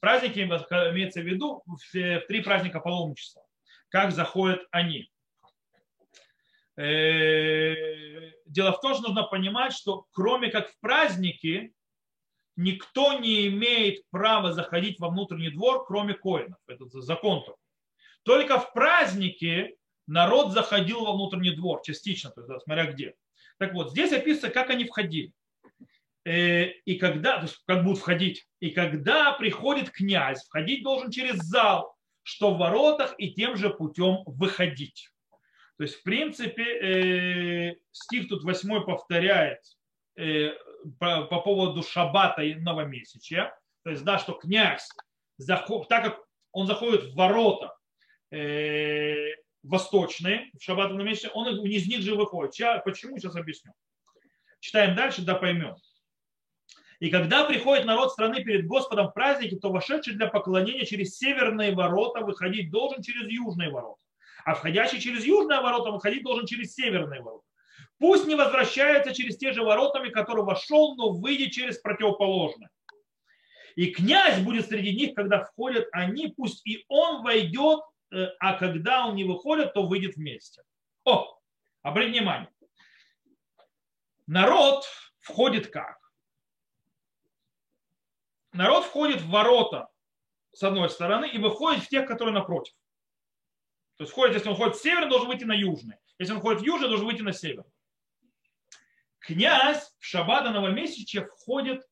Праздники 0.00 0.40
имеется 0.40 1.20
в 1.20 1.24
виду 1.24 1.62
в 1.66 2.20
три 2.28 2.42
праздника 2.42 2.80
паломничества. 2.80 3.42
Как 3.88 4.12
заходят 4.12 4.60
они. 4.70 5.10
Э, 6.76 7.74
дело 8.46 8.72
в 8.72 8.80
том, 8.80 8.94
что 8.94 9.04
нужно 9.04 9.22
понимать, 9.22 9.72
что 9.72 10.06
кроме 10.12 10.50
как 10.50 10.70
в 10.70 10.80
праздники, 10.80 11.72
никто 12.56 13.18
не 13.18 13.48
имеет 13.48 14.02
права 14.10 14.52
заходить 14.52 14.98
во 15.00 15.08
внутренний 15.08 15.50
двор, 15.50 15.86
кроме 15.86 16.14
коинов. 16.14 16.58
Это 16.66 16.86
закон 17.00 17.40
такой. 17.40 17.56
Только 18.24 18.58
в 18.58 18.72
праздники 18.72 19.76
народ 20.06 20.52
заходил 20.52 21.04
во 21.04 21.12
внутренний 21.12 21.54
двор, 21.54 21.82
частично, 21.82 22.30
то 22.30 22.42
есть, 22.42 22.64
смотря 22.64 22.86
где. 22.86 23.14
Так 23.58 23.74
вот, 23.74 23.90
здесь 23.90 24.12
описывается, 24.12 24.50
как 24.50 24.70
они 24.70 24.84
входили. 24.84 25.32
Э, 26.24 26.68
и 26.84 26.96
когда, 26.96 27.44
как 27.66 27.84
будут 27.84 27.98
входить. 27.98 28.46
И 28.60 28.70
когда 28.70 29.32
приходит 29.32 29.90
князь, 29.90 30.44
входить 30.44 30.82
должен 30.82 31.10
через 31.10 31.36
зал, 31.36 31.94
что 32.22 32.54
в 32.54 32.58
воротах 32.58 33.14
и 33.18 33.32
тем 33.32 33.56
же 33.56 33.70
путем 33.70 34.22
выходить. 34.26 35.10
То 35.76 35.84
есть, 35.84 35.96
в 35.96 36.02
принципе, 36.02 36.62
э, 36.62 37.76
стих 37.92 38.28
тут 38.28 38.44
восьмой 38.44 38.84
повторяет 38.84 39.60
э, 40.16 40.52
по, 40.98 41.24
по 41.24 41.40
поводу 41.40 41.82
шаббата 41.82 42.42
и 42.42 42.54
новомесячия. 42.54 43.54
То 43.82 43.90
есть, 43.90 44.04
да, 44.04 44.18
что 44.18 44.32
князь, 44.32 44.88
так 45.46 45.66
как 45.88 46.20
он 46.52 46.66
заходит 46.66 47.04
в 47.04 47.14
ворота, 47.14 47.76
восточные, 49.64 50.50
в 50.58 50.62
шаббат 50.62 50.92
на 50.92 51.02
месяце, 51.02 51.30
он 51.34 51.48
из 51.66 51.88
них 51.88 52.02
же 52.02 52.14
выходит. 52.14 52.54
Почему? 52.84 53.18
Сейчас 53.18 53.34
объясню. 53.34 53.72
Читаем 54.60 54.94
дальше, 54.94 55.22
да 55.22 55.34
поймем. 55.34 55.76
И 57.00 57.10
когда 57.10 57.44
приходит 57.44 57.84
народ 57.84 58.12
страны 58.12 58.42
перед 58.44 58.66
Господом 58.66 59.08
в 59.08 59.12
праздники, 59.12 59.56
то 59.56 59.70
вошедший 59.70 60.14
для 60.14 60.28
поклонения 60.28 60.84
через 60.84 61.18
северные 61.18 61.74
ворота 61.74 62.20
выходить 62.20 62.70
должен 62.70 63.02
через 63.02 63.28
южные 63.28 63.70
ворота. 63.70 64.00
А 64.44 64.54
входящий 64.54 65.00
через 65.00 65.24
южные 65.24 65.60
ворота 65.60 65.90
выходить 65.90 66.22
должен 66.22 66.46
через 66.46 66.74
северные 66.74 67.20
ворота. 67.20 67.44
Пусть 67.98 68.26
не 68.26 68.34
возвращается 68.34 69.14
через 69.14 69.36
те 69.36 69.52
же 69.52 69.62
воротами, 69.62 70.10
которые 70.10 70.44
вошел, 70.44 70.94
но 70.96 71.10
выйдет 71.10 71.52
через 71.52 71.78
противоположные. 71.78 72.68
И 73.76 73.86
князь 73.86 74.40
будет 74.40 74.68
среди 74.68 74.94
них, 74.94 75.14
когда 75.14 75.42
входят 75.42 75.88
они, 75.92 76.28
пусть 76.36 76.66
и 76.66 76.84
он 76.88 77.22
войдет 77.22 77.80
а 78.38 78.54
когда 78.58 79.06
он 79.06 79.16
не 79.16 79.24
выходит, 79.24 79.74
то 79.74 79.86
выйдет 79.86 80.16
вместе. 80.16 80.62
О, 81.04 81.38
обратите 81.82 82.20
внимание. 82.20 82.50
Народ 84.26 84.84
входит 85.20 85.70
как? 85.70 85.98
Народ 88.52 88.84
входит 88.84 89.20
в 89.20 89.30
ворота 89.30 89.88
с 90.52 90.62
одной 90.62 90.88
стороны 90.88 91.28
и 91.28 91.38
выходит 91.38 91.82
в 91.82 91.88
тех, 91.88 92.06
которые 92.06 92.34
напротив. 92.34 92.74
То 93.96 94.04
есть 94.04 94.12
входит, 94.12 94.34
если 94.34 94.48
он 94.48 94.56
ходит 94.56 94.76
в 94.76 94.82
север, 94.82 95.08
должен 95.08 95.28
выйти 95.28 95.44
на 95.44 95.54
южный. 95.54 95.96
Если 96.18 96.32
он 96.32 96.40
ходит 96.40 96.62
в 96.62 96.64
южный, 96.64 96.88
должен 96.88 97.06
выйти 97.06 97.22
на 97.22 97.32
север. 97.32 97.64
Князь 99.18 99.94
в 99.98 100.04
шаббата 100.04 100.50
новомесячья 100.50 101.26
входит 101.26 101.82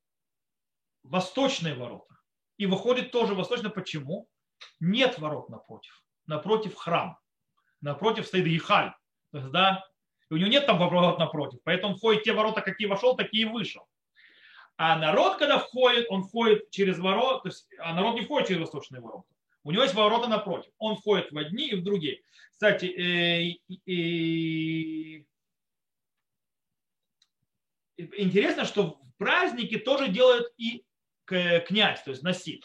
в 1.02 1.10
восточные 1.10 1.74
ворота. 1.74 2.14
И 2.58 2.66
выходит 2.66 3.10
тоже 3.10 3.34
восточно. 3.34 3.70
Почему? 3.70 4.28
Нет 4.78 5.18
ворот 5.18 5.48
напротив 5.48 6.01
напротив 6.26 6.74
храм. 6.74 7.18
Напротив 7.80 8.26
стоит 8.26 8.46
есть, 8.46 8.94
да, 9.32 9.84
и 10.30 10.34
у 10.34 10.36
него 10.36 10.48
нет 10.48 10.66
там 10.66 10.78
ворот 10.78 11.18
напротив. 11.18 11.60
Поэтому 11.64 11.96
входит 11.96 12.22
те 12.22 12.32
ворота, 12.32 12.60
какие 12.60 12.86
вошел, 12.86 13.16
такие 13.16 13.42
и 13.42 13.50
вышел. 13.50 13.86
А 14.76 14.98
народ, 14.98 15.36
когда 15.36 15.58
входит, 15.58 16.06
он 16.08 16.22
входит 16.24 16.70
через 16.70 16.98
ворота, 16.98 17.42
то 17.42 17.48
есть, 17.48 17.68
а 17.78 17.94
народ 17.94 18.14
не 18.14 18.22
входит 18.22 18.48
через 18.48 18.60
восточные 18.62 19.02
ворота. 19.02 19.28
У 19.64 19.70
него 19.70 19.82
есть 19.82 19.94
ворота 19.94 20.28
напротив. 20.28 20.72
Он 20.78 20.96
входит 20.96 21.30
в 21.30 21.38
одни 21.38 21.68
и 21.68 21.76
в 21.76 21.84
другие. 21.84 22.22
Кстати, 22.50 22.86
э, 22.86 23.58
э, 23.86 25.24
интересно, 28.16 28.64
что 28.64 28.98
в 29.02 29.16
праздники 29.18 29.78
тоже 29.78 30.08
делают 30.08 30.52
и 30.56 30.84
князь, 31.26 32.02
то 32.02 32.10
есть 32.10 32.22
носит. 32.22 32.64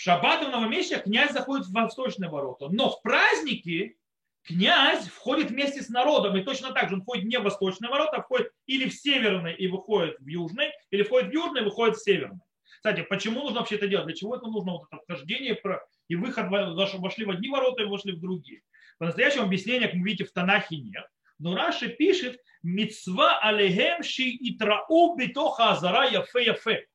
В 0.00 0.02
шаббат 0.02 0.42
и 0.42 0.46
в 0.46 1.02
князь 1.02 1.32
заходит 1.32 1.66
в 1.66 1.74
восточные 1.74 2.30
ворота. 2.30 2.70
Но 2.70 2.88
в 2.88 3.02
праздники 3.02 3.98
князь 4.44 5.06
входит 5.06 5.50
вместе 5.50 5.82
с 5.82 5.90
народом. 5.90 6.38
И 6.38 6.42
точно 6.42 6.72
так 6.72 6.88
же 6.88 6.94
он 6.94 7.02
входит 7.02 7.26
не 7.26 7.38
в 7.38 7.42
восточные 7.42 7.90
ворота, 7.90 8.16
а 8.16 8.22
входит 8.22 8.50
или 8.64 8.88
в 8.88 8.94
северные 8.94 9.54
и 9.54 9.66
выходит 9.66 10.16
в 10.18 10.26
южные, 10.26 10.72
или 10.90 11.02
входит 11.02 11.28
в 11.28 11.32
южные 11.32 11.60
и 11.60 11.64
выходит 11.66 11.96
в 11.96 12.02
северные. 12.02 12.40
Кстати, 12.76 13.02
почему 13.10 13.42
нужно 13.42 13.58
вообще 13.58 13.74
это 13.74 13.88
делать? 13.88 14.06
Для 14.06 14.16
чего 14.16 14.36
это 14.36 14.46
нужно 14.46 14.72
вот 14.72 14.86
это 14.90 15.02
вхождение 15.02 15.60
и 16.08 16.16
выход, 16.16 16.46
вошли 16.48 17.26
в 17.26 17.30
одни 17.30 17.50
ворота 17.50 17.82
и 17.82 17.86
вошли 17.86 18.12
в 18.12 18.20
другие? 18.20 18.62
По-настоящему 18.96 19.44
объяснения, 19.44 19.88
как 19.88 19.96
вы 19.96 20.04
видите, 20.04 20.24
в 20.24 20.32
Танахе 20.32 20.78
нет. 20.78 21.04
Но 21.38 21.54
Раши 21.54 21.90
пишет, 21.90 22.40
мецва 22.62 23.38
алехем 23.38 24.02
ши 24.02 24.30
итрау 24.30 25.14
битоха 25.16 25.72
азара 25.72 26.08
яфе 26.08 26.46
яфе 26.46 26.86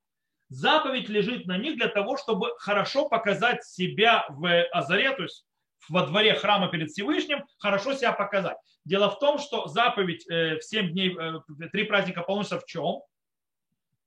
заповедь 0.49 1.09
лежит 1.09 1.45
на 1.47 1.57
них 1.57 1.77
для 1.77 1.87
того, 1.87 2.17
чтобы 2.17 2.49
хорошо 2.59 3.09
показать 3.09 3.63
себя 3.63 4.25
в 4.29 4.63
Азаре, 4.71 5.11
то 5.15 5.23
есть 5.23 5.45
во 5.89 6.05
дворе 6.05 6.35
храма 6.35 6.69
перед 6.69 6.89
Всевышним, 6.89 7.43
хорошо 7.59 7.93
себя 7.93 8.11
показать. 8.11 8.57
Дело 8.85 9.09
в 9.09 9.19
том, 9.19 9.39
что 9.39 9.67
заповедь 9.67 10.25
э, 10.29 10.57
в 10.57 10.63
7 10.63 10.91
дней, 10.91 11.15
э, 11.17 11.39
три 11.71 11.83
праздника 11.83 12.21
полночия 12.21 12.59
в 12.59 12.65
чем? 12.65 13.01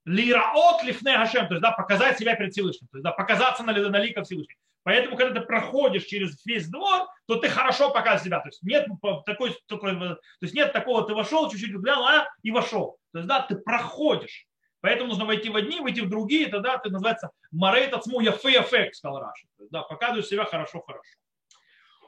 Лираот 0.05 0.83
лифне 0.85 1.17
Хашем, 1.19 1.49
то 1.49 1.55
есть 1.55 1.63
да, 1.63 1.73
показать 1.73 2.19
себя 2.19 2.35
перед 2.35 2.53
Всевышним, 2.53 2.89
то 2.89 2.97
есть 2.97 3.05
да, 3.05 3.13
показаться 3.13 3.63
на, 3.63 3.73
на 3.73 3.99
лика 3.99 4.23
Всевышним. 4.23 4.57
Поэтому, 4.85 5.19
когда 5.19 5.39
ты 5.39 5.47
проходишь 5.47 6.05
через 6.05 6.45
весь 6.47 6.67
двор, 6.69 7.09
то 7.27 7.37
ты 7.37 7.49
хорошо 7.51 7.91
показываешь 7.91 8.23
себя. 8.25 8.41
То 8.41 8.49
есть 8.49 8.63
нет 8.63 8.87
такой, 9.27 9.55
такой 9.67 9.95
то 9.99 10.19
есть 10.41 10.55
нет 10.55 10.73
такого, 10.73 11.07
ты 11.07 11.13
вошел, 11.13 11.51
чуть-чуть 11.51 11.73
глянул, 11.73 12.07
а, 12.07 12.27
и 12.43 12.51
вошел. 12.51 12.97
То 13.13 13.19
есть 13.19 13.29
да, 13.29 13.43
ты 13.43 13.57
проходишь. 13.57 14.48
Поэтому 14.81 15.09
нужно 15.09 15.25
войти 15.25 15.49
в 15.49 15.57
одни, 15.57 15.81
выйти 15.81 16.01
в 16.01 16.09
другие, 16.09 16.49
тогда 16.49 16.77
это 16.77 16.91
называется 16.91 17.31
марейт 17.51 17.93
ацму 17.93 18.21
яфе 18.21 18.53
яфе, 18.53 18.91
сказал 18.93 19.21
Раша. 19.21 19.47
Да, 19.71 19.83
показываешь 19.83 20.27
себя 20.27 20.45
хорошо-хорошо. 20.45 21.03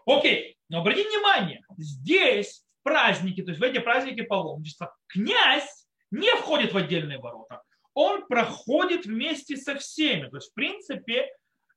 Окей, 0.07 0.57
но 0.69 0.81
обратите 0.81 1.09
внимание, 1.09 1.63
здесь 1.77 2.65
в 2.81 2.83
праздники, 2.85 3.43
то 3.43 3.51
есть 3.51 3.61
в 3.61 3.65
эти 3.65 3.79
праздники 3.79 4.23
паломничества, 4.23 4.97
князь 5.09 5.87
не 6.11 6.31
входит 6.37 6.73
в 6.73 6.77
отдельные 6.77 7.19
ворота. 7.19 7.63
Он 7.95 8.27
проходит 8.27 9.05
вместе 9.05 9.57
со 9.57 9.77
всеми. 9.77 10.29
То 10.29 10.37
есть, 10.37 10.51
в 10.51 10.55
принципе, 10.55 11.29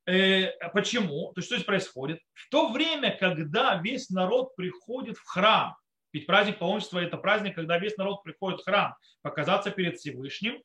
э, 0.06 0.52
почему? 0.70 1.34
То 1.34 1.40
есть, 1.40 1.48
что 1.48 1.56
здесь 1.56 1.66
происходит? 1.66 2.20
В 2.34 2.50
то 2.50 2.72
время, 2.72 3.16
когда 3.20 3.76
весь 3.76 4.10
народ 4.10 4.56
приходит 4.56 5.18
в 5.18 5.26
храм, 5.26 5.76
ведь 6.12 6.28
праздник 6.28 6.60
паломничества– 6.60 7.00
это 7.04 7.18
праздник, 7.18 7.56
когда 7.56 7.80
весь 7.80 7.98
народ 7.98 8.24
приходит 8.24 8.62
в 8.62 8.66
храм 8.66 8.96
показаться 9.22 9.72
перед 9.72 9.98
Всевышним, 9.98 10.62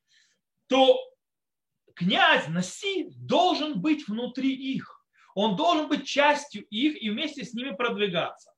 то 0.68 0.98
князь 1.94 2.46
Наси 2.48 3.10
должен 3.16 3.80
быть 3.80 4.06
внутри 4.06 4.54
их. 4.54 5.04
Он 5.34 5.56
должен 5.56 5.88
быть 5.88 6.06
частью 6.06 6.64
их 6.66 7.00
и 7.02 7.10
вместе 7.10 7.44
с 7.44 7.54
ними 7.54 7.74
продвигаться. 7.74 8.52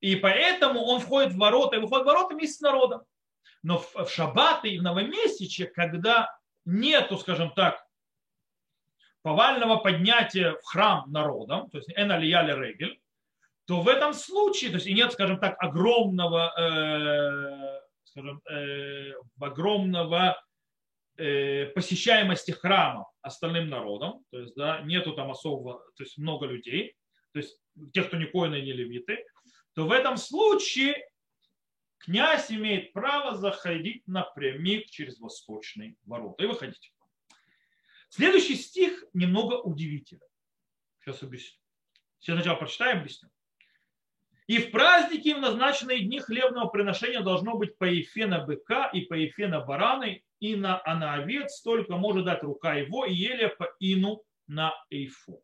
И 0.00 0.16
поэтому 0.16 0.80
он 0.82 1.00
входит 1.00 1.32
в 1.32 1.38
ворота 1.38 1.76
и 1.76 1.78
выходит 1.80 2.04
в 2.04 2.08
ворота 2.08 2.34
вместе 2.34 2.58
с 2.58 2.60
народом. 2.60 3.02
Но 3.62 3.78
в, 3.78 4.08
шаббаты 4.08 4.68
и 4.68 4.78
в 4.78 4.82
новомесяче, 4.82 5.66
когда 5.66 6.38
нету, 6.64 7.16
скажем 7.16 7.50
так, 7.52 7.84
повального 9.22 9.76
поднятия 9.76 10.52
в 10.52 10.64
храм 10.64 11.10
народом, 11.10 11.68
то 11.70 11.78
есть 11.78 11.90
эн 11.96 12.12
алияли 12.12 12.52
регель, 12.52 13.00
то 13.66 13.80
в 13.80 13.88
этом 13.88 14.14
случае, 14.14 14.70
то 14.70 14.76
есть 14.76 14.86
и 14.86 14.94
нет, 14.94 15.12
скажем 15.12 15.40
так, 15.40 15.56
огромного, 15.58 16.52
э, 16.56 17.80
скажем, 18.04 18.40
э, 18.48 19.12
огромного 19.40 20.40
посещаемости 21.16 22.50
храма 22.50 23.10
остальным 23.22 23.68
народом, 23.68 24.24
то 24.30 24.40
есть 24.40 24.54
да, 24.54 24.80
нету 24.82 25.14
там 25.14 25.30
особого, 25.30 25.82
то 25.96 26.02
есть 26.02 26.18
много 26.18 26.46
людей, 26.46 26.96
то 27.32 27.38
есть 27.38 27.58
тех, 27.92 28.08
кто 28.08 28.16
не 28.16 28.26
коины, 28.26 28.60
не 28.60 28.72
левиты, 28.72 29.24
то 29.74 29.86
в 29.86 29.92
этом 29.92 30.16
случае 30.16 31.08
князь 31.98 32.50
имеет 32.50 32.92
право 32.92 33.36
заходить 33.36 34.06
напрямик 34.06 34.90
через 34.90 35.18
восточный 35.18 35.96
ворота 36.04 36.44
и 36.44 36.46
выходить. 36.46 36.92
Следующий 38.08 38.56
стих 38.56 39.04
немного 39.12 39.54
удивительный. 39.54 40.26
Сейчас 41.00 41.22
объясню. 41.22 41.58
Сейчас 42.18 42.36
сначала 42.36 42.56
прочитаем, 42.56 43.00
объясню. 43.00 43.28
И 44.46 44.58
в 44.58 44.70
праздники 44.70 45.34
в 45.34 45.40
назначенные 45.40 46.04
дни 46.04 46.20
хлебного 46.20 46.68
приношения 46.68 47.20
должно 47.20 47.56
быть 47.56 47.76
по 47.78 47.84
ефе 47.84 48.26
на 48.26 48.44
быка 48.44 48.86
и 48.86 49.02
по 49.02 49.14
ефе 49.14 49.48
на 49.48 49.60
бараны, 49.60 50.24
и 50.40 50.56
на, 50.56 50.80
а 50.84 50.94
на 50.96 51.14
овец 51.14 51.60
только 51.62 51.96
может 51.96 52.24
дать 52.24 52.42
рука 52.42 52.74
его, 52.74 53.04
и 53.04 53.14
еле 53.14 53.48
по 53.48 53.74
ину 53.80 54.22
на 54.46 54.74
эйфу. 54.90 55.42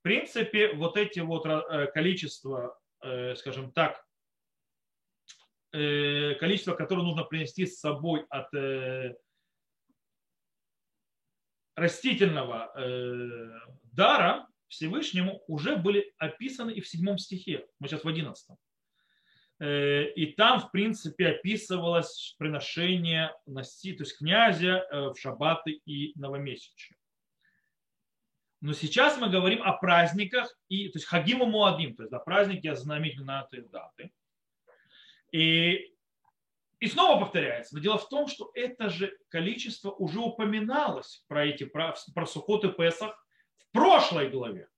В 0.00 0.02
принципе, 0.02 0.72
вот 0.74 0.96
эти 0.96 1.20
вот 1.20 1.46
э, 1.46 1.86
количество, 1.92 2.78
э, 3.02 3.34
скажем 3.36 3.72
так, 3.72 4.04
э, 5.72 6.34
количество, 6.34 6.74
которое 6.74 7.02
нужно 7.02 7.24
принести 7.24 7.66
с 7.66 7.80
собой 7.80 8.26
от 8.28 8.48
растительного 11.76 12.72
дара, 13.82 14.46
Всевышнему 14.68 15.42
уже 15.48 15.76
были 15.76 16.14
описаны 16.18 16.70
и 16.70 16.80
в 16.80 16.88
седьмом 16.88 17.18
стихе. 17.18 17.66
Мы 17.80 17.88
сейчас 17.88 18.04
в 18.04 18.08
одиннадцатом. 18.08 18.56
Э, 19.60 20.10
и 20.12 20.32
там, 20.32 20.60
в 20.60 20.70
принципе, 20.70 21.28
описывалось 21.28 22.34
приношение 22.38 23.32
носи, 23.46 23.92
то 23.92 24.02
есть 24.02 24.18
князя 24.18 24.86
э, 24.90 25.08
в 25.10 25.16
шаббаты 25.16 25.80
и 25.84 26.12
новомесячие. 26.18 26.96
Но 28.60 28.72
сейчас 28.72 29.18
мы 29.18 29.28
говорим 29.28 29.62
о 29.62 29.72
праздниках, 29.74 30.56
и, 30.68 30.88
то 30.88 30.96
есть 30.96 31.06
Хагиму 31.06 31.46
Муадим, 31.46 31.94
то 31.94 32.02
есть 32.02 32.12
о 32.12 32.18
празднике 32.18 32.74
знаменательной 32.74 33.68
даты. 33.68 34.10
И, 35.32 35.94
и 36.80 36.86
снова 36.88 37.20
повторяется, 37.20 37.74
но 37.74 37.82
дело 37.82 37.98
в 37.98 38.08
том, 38.08 38.26
что 38.26 38.50
это 38.54 38.88
же 38.88 39.16
количество 39.28 39.90
уже 39.90 40.18
упоминалось 40.18 41.24
про 41.28 41.44
эти 41.44 41.64
про, 41.64 41.94
про 42.14 42.26
Сухот 42.26 42.76
Песах 42.76 43.14
прошлой 43.74 44.30
главе. 44.30 44.68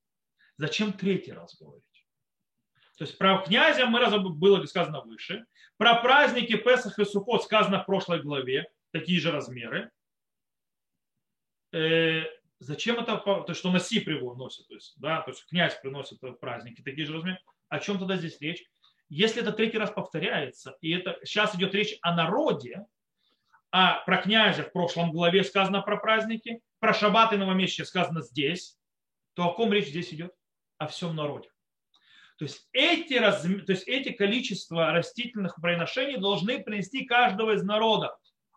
Зачем 0.56 0.92
третий 0.92 1.32
раз 1.32 1.54
говорить? 1.60 1.95
То 2.96 3.04
есть 3.04 3.18
про 3.18 3.38
князя 3.38 3.86
мы 3.86 4.00
раз 4.00 4.14
было 4.18 4.64
сказано 4.64 5.02
выше. 5.02 5.44
Про 5.76 5.96
праздники 5.96 6.56
Песах 6.56 6.98
и 6.98 7.04
Сукот 7.04 7.44
сказано 7.44 7.82
в 7.82 7.86
прошлой 7.86 8.22
главе. 8.22 8.70
Такие 8.90 9.20
же 9.20 9.30
размеры. 9.30 9.90
Э, 11.72 12.22
зачем 12.58 12.98
это? 12.98 13.18
То 13.18 13.44
есть, 13.48 13.60
что 13.60 13.70
Наси 13.70 14.00
приносит. 14.00 14.66
То 14.68 14.74
есть, 14.74 14.94
да, 14.98 15.20
то 15.20 15.30
есть 15.30 15.44
князь 15.46 15.78
приносит 15.80 16.18
праздники 16.40 16.80
такие 16.80 17.06
же 17.06 17.12
размеры. 17.12 17.38
О 17.68 17.78
чем 17.80 17.98
тогда 17.98 18.16
здесь 18.16 18.40
речь? 18.40 18.64
Если 19.08 19.42
это 19.42 19.52
третий 19.52 19.78
раз 19.78 19.90
повторяется, 19.90 20.76
и 20.80 20.90
это 20.92 21.18
сейчас 21.22 21.54
идет 21.54 21.74
речь 21.74 21.96
о 22.00 22.16
народе, 22.16 22.86
а 23.70 24.00
про 24.04 24.22
князя 24.22 24.62
в 24.62 24.72
прошлом 24.72 25.12
главе 25.12 25.44
сказано 25.44 25.82
про 25.82 25.98
праздники, 25.98 26.62
про 26.78 26.94
шаббат 26.94 27.32
и 27.32 27.36
новомесячие 27.36 27.84
сказано 27.84 28.22
здесь, 28.22 28.78
то 29.34 29.50
о 29.50 29.54
ком 29.54 29.72
речь 29.72 29.88
здесь 29.88 30.12
идет? 30.14 30.32
О 30.78 30.86
всем 30.86 31.14
народе. 31.14 31.50
То 32.36 32.44
есть 32.44 32.68
эти, 32.72 33.14
разм... 33.14 33.64
то 33.64 33.72
есть 33.72 33.86
эти 33.88 34.10
количества 34.12 34.92
растительных 34.92 35.56
приношений 35.56 36.18
должны 36.18 36.62
принести 36.62 37.04
каждого 37.04 37.52
из 37.52 37.62
народа. 37.62 38.16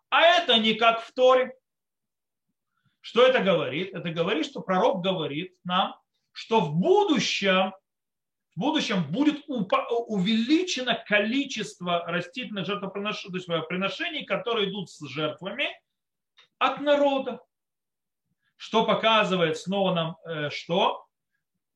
А 0.10 0.22
это 0.22 0.58
не 0.60 0.74
как 0.74 1.02
в 1.02 1.14
Торе. 1.14 1.54
Что 3.02 3.26
это 3.26 3.40
говорит? 3.40 3.94
Это 3.94 4.10
говорит, 4.12 4.46
что 4.46 4.62
пророк 4.62 5.02
говорит 5.02 5.56
нам, 5.64 5.96
что 6.32 6.60
в 6.60 6.76
будущем, 6.76 7.74
в 8.56 8.60
будущем 8.60 9.10
будет 9.10 9.44
увеличено 9.48 11.02
количество 11.08 12.04
растительных 12.06 12.66
жертвоприношений, 12.66 13.32
то 13.32 13.38
есть 13.38 13.50
э, 13.50 13.68
приношений, 13.68 14.26
которые 14.26 14.70
идут 14.70 14.90
с 14.90 15.00
жертвами 15.08 15.68
от 16.58 16.82
народа 16.82 17.40
что 18.60 18.86
показывает 18.86 19.58
снова 19.58 19.94
нам 19.94 20.18
э, 20.26 20.50
что? 20.50 21.06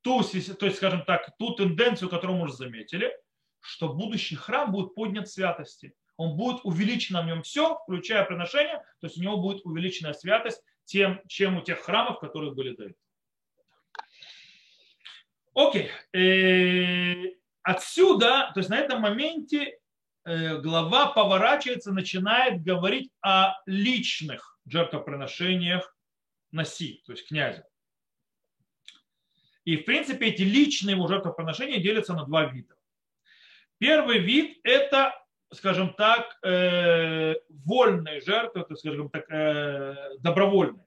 Ту, 0.04 0.22
то 0.22 0.66
есть, 0.66 0.76
скажем 0.76 1.04
так, 1.06 1.36
ту 1.38 1.56
тенденцию, 1.56 2.10
которую 2.10 2.38
мы 2.38 2.46
уже 2.46 2.56
заметили, 2.56 3.12
что 3.62 3.94
будущий 3.94 4.36
храм 4.36 4.72
будет 4.72 4.94
поднят 4.96 5.30
святости. 5.30 5.94
Он 6.18 6.36
будет 6.36 6.60
увеличено 6.64 7.22
в 7.22 7.26
нем 7.26 7.42
все, 7.42 7.80
включая 7.84 8.26
приношение, 8.26 8.78
то 9.00 9.08
есть 9.08 9.18
у 9.18 9.22
него 9.22 9.38
будет 9.38 9.66
увеличенная 9.66 10.14
святость 10.14 10.62
тем, 10.86 11.22
чем 11.28 11.58
у 11.58 11.62
тех 11.62 11.80
храмов, 11.80 12.20
которые 12.20 12.54
были 12.54 12.76
до 12.76 12.84
этого. 12.84 13.00
Окей. 15.56 15.90
Э, 16.14 17.36
отсюда, 17.62 18.52
то 18.54 18.60
есть 18.60 18.70
на 18.70 18.78
этом 18.78 19.02
моменте 19.02 19.80
э, 20.26 20.58
глава 20.60 21.14
поворачивается, 21.14 21.94
начинает 21.94 22.64
говорить 22.64 23.12
о 23.22 23.54
личных 23.66 24.60
жертвоприношениях 24.66 25.96
носи, 26.52 27.02
то 27.06 27.14
есть 27.14 27.28
князя. 27.28 27.66
И 29.66 29.78
в 29.78 29.86
принципе 29.86 30.28
эти 30.28 30.42
личные 30.42 30.96
его 30.96 31.08
жертвоприношения 31.08 31.80
делятся 31.80 32.14
на 32.14 32.26
два 32.26 32.46
вида. 32.46 32.76
Первый 33.78 34.20
вид 34.20 34.60
это, 34.64 35.14
скажем 35.54 35.94
так, 35.94 36.38
э, 36.44 37.36
вольные 37.50 38.22
жертвы, 38.22 38.62
это, 38.62 38.76
скажем 38.76 39.10
так, 39.10 39.30
э, 39.30 40.18
добровольные. 40.20 40.86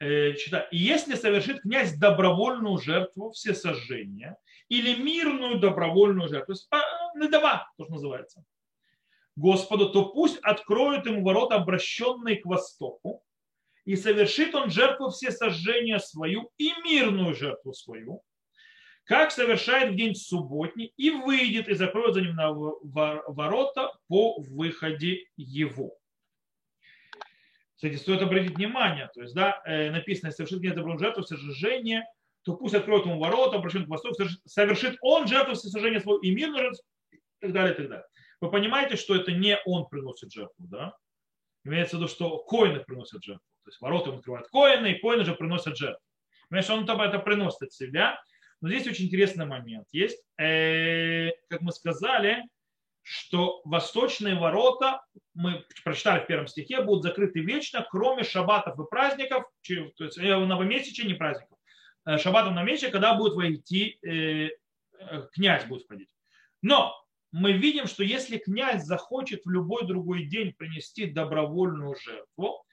Э, 0.00 0.32
и 0.70 0.76
если 0.76 1.14
совершит 1.14 1.62
князь 1.62 1.96
добровольную 1.96 2.78
жертву 2.78 3.30
все 3.30 3.54
сожжения 3.54 4.36
или 4.68 5.00
мирную 5.00 5.58
добровольную 5.58 6.28
жертву, 6.28 6.54
то 6.54 6.60
есть 6.60 6.68
недава, 7.16 7.70
то, 7.76 7.84
что 7.84 7.92
называется, 7.92 8.44
Господу, 9.36 9.90
то 9.90 10.06
пусть 10.06 10.38
откроют 10.38 11.06
ему 11.06 11.24
ворота, 11.24 11.56
обращенные 11.56 12.36
к 12.36 12.46
востоку, 12.46 13.22
и 13.88 13.96
совершит 13.96 14.54
он 14.54 14.70
жертву 14.70 15.08
все 15.08 15.30
сожжения 15.30 15.98
свою 15.98 16.50
и 16.58 16.72
мирную 16.84 17.34
жертву 17.34 17.72
свою, 17.72 18.22
как 19.04 19.30
совершает 19.30 19.94
в 19.94 19.96
день 19.96 20.14
субботний, 20.14 20.92
и 20.98 21.08
выйдет 21.08 21.68
и 21.68 21.74
закроет 21.74 22.12
за 22.12 22.20
ним 22.20 22.34
на 22.34 22.52
ворота 22.52 23.90
по 24.06 24.38
выходе 24.40 25.24
его. 25.38 25.96
Кстати, 27.76 27.94
стоит 27.94 28.20
обратить 28.20 28.56
внимание, 28.56 29.08
то 29.14 29.22
есть, 29.22 29.34
да, 29.34 29.62
э, 29.64 29.90
написано, 29.90 30.32
совершит 30.32 30.58
где 30.58 30.74
добрую 30.74 30.98
жертву 30.98 31.22
сожжения, 31.22 32.04
то 32.42 32.56
пусть 32.56 32.74
откроет 32.74 33.06
ему 33.06 33.18
ворота, 33.18 33.56
обращен 33.56 33.86
к 33.86 33.88
востоку, 33.88 34.16
совершит 34.44 34.98
он 35.00 35.26
жертву 35.26 35.54
всесожжения 35.54 36.00
свою 36.00 36.18
и 36.18 36.30
мирную 36.30 36.64
жертву, 36.64 36.84
и 37.10 37.18
так 37.40 37.52
далее, 37.54 37.72
и 37.72 37.76
так 37.78 37.88
далее. 37.88 38.06
Вы 38.42 38.50
понимаете, 38.50 38.96
что 38.96 39.16
это 39.16 39.32
не 39.32 39.56
он 39.64 39.88
приносит 39.88 40.30
жертву, 40.30 40.66
да? 40.66 40.94
Имеется 41.64 41.96
в 41.96 42.00
виду, 42.00 42.08
что 42.08 42.36
коины 42.40 42.80
приносят 42.80 43.24
жертву. 43.24 43.42
То 43.68 43.70
есть 43.70 43.80
ворота 43.82 44.08
ему 44.08 44.18
открывают 44.18 44.48
коины, 44.48 44.92
и 44.92 44.98
коины 44.98 45.24
же 45.24 45.34
приносят 45.34 45.76
жертву. 45.76 46.00
Понимаешь, 46.48 46.70
он 46.70 46.84
это 46.84 47.18
приносит 47.18 47.62
от 47.62 47.72
себя. 47.74 48.18
Но 48.62 48.70
здесь 48.70 48.86
очень 48.86 49.04
интересный 49.04 49.44
момент 49.44 49.86
есть. 49.92 50.18
Э, 50.38 51.30
как 51.50 51.60
мы 51.60 51.72
сказали, 51.72 52.42
что 53.02 53.60
восточные 53.64 54.36
ворота, 54.36 55.02
мы 55.34 55.66
прочитали 55.84 56.24
в 56.24 56.26
первом 56.26 56.46
стихе, 56.46 56.80
будут 56.80 57.04
закрыты 57.04 57.40
вечно, 57.40 57.86
кроме 57.90 58.24
шабатов 58.24 58.78
и 58.80 58.88
праздников, 58.88 59.44
то 59.66 60.04
есть 60.04 60.16
э, 60.16 60.36
новомесячия, 60.36 61.06
не 61.06 61.14
праздников, 61.14 61.58
э, 62.06 62.16
шабатов 62.16 62.54
на 62.54 62.62
месяце, 62.62 62.90
когда 62.90 63.14
будет 63.14 63.34
войти, 63.34 64.00
князь 65.32 65.64
будет 65.66 65.84
входить. 65.84 66.08
Но 66.62 66.94
мы 67.32 67.52
видим, 67.52 67.86
что 67.86 68.02
если 68.02 68.38
князь 68.38 68.84
захочет 68.84 69.44
в 69.44 69.50
любой 69.50 69.86
другой 69.86 70.24
день 70.24 70.54
принести 70.54 71.04
добровольную 71.04 71.94
жертву, 72.02 72.64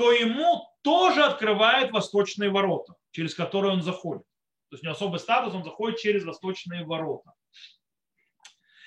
то 0.00 0.12
ему 0.12 0.66
тоже 0.80 1.22
открывают 1.22 1.90
восточные 1.90 2.48
ворота, 2.48 2.94
через 3.10 3.34
которые 3.34 3.74
он 3.74 3.82
заходит. 3.82 4.22
То 4.70 4.76
есть 4.76 4.82
у 4.82 4.86
него 4.86 4.94
особый 4.94 5.20
статус, 5.20 5.52
он 5.52 5.62
заходит 5.62 5.98
через 5.98 6.24
восточные 6.24 6.86
ворота. 6.86 7.34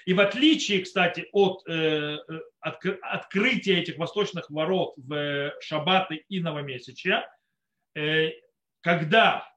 И 0.07 0.15
в 0.15 0.19
отличие, 0.19 0.81
кстати, 0.81 1.27
от 1.31 1.69
э, 1.69 2.17
от, 2.59 2.83
открытия 3.03 3.79
этих 3.81 3.99
восточных 3.99 4.49
ворот 4.49 4.95
в 4.97 5.53
шаббаты 5.61 6.25
и 6.29 6.39
новомесячья, 6.39 7.31
э, 7.95 8.31
когда 8.81 9.47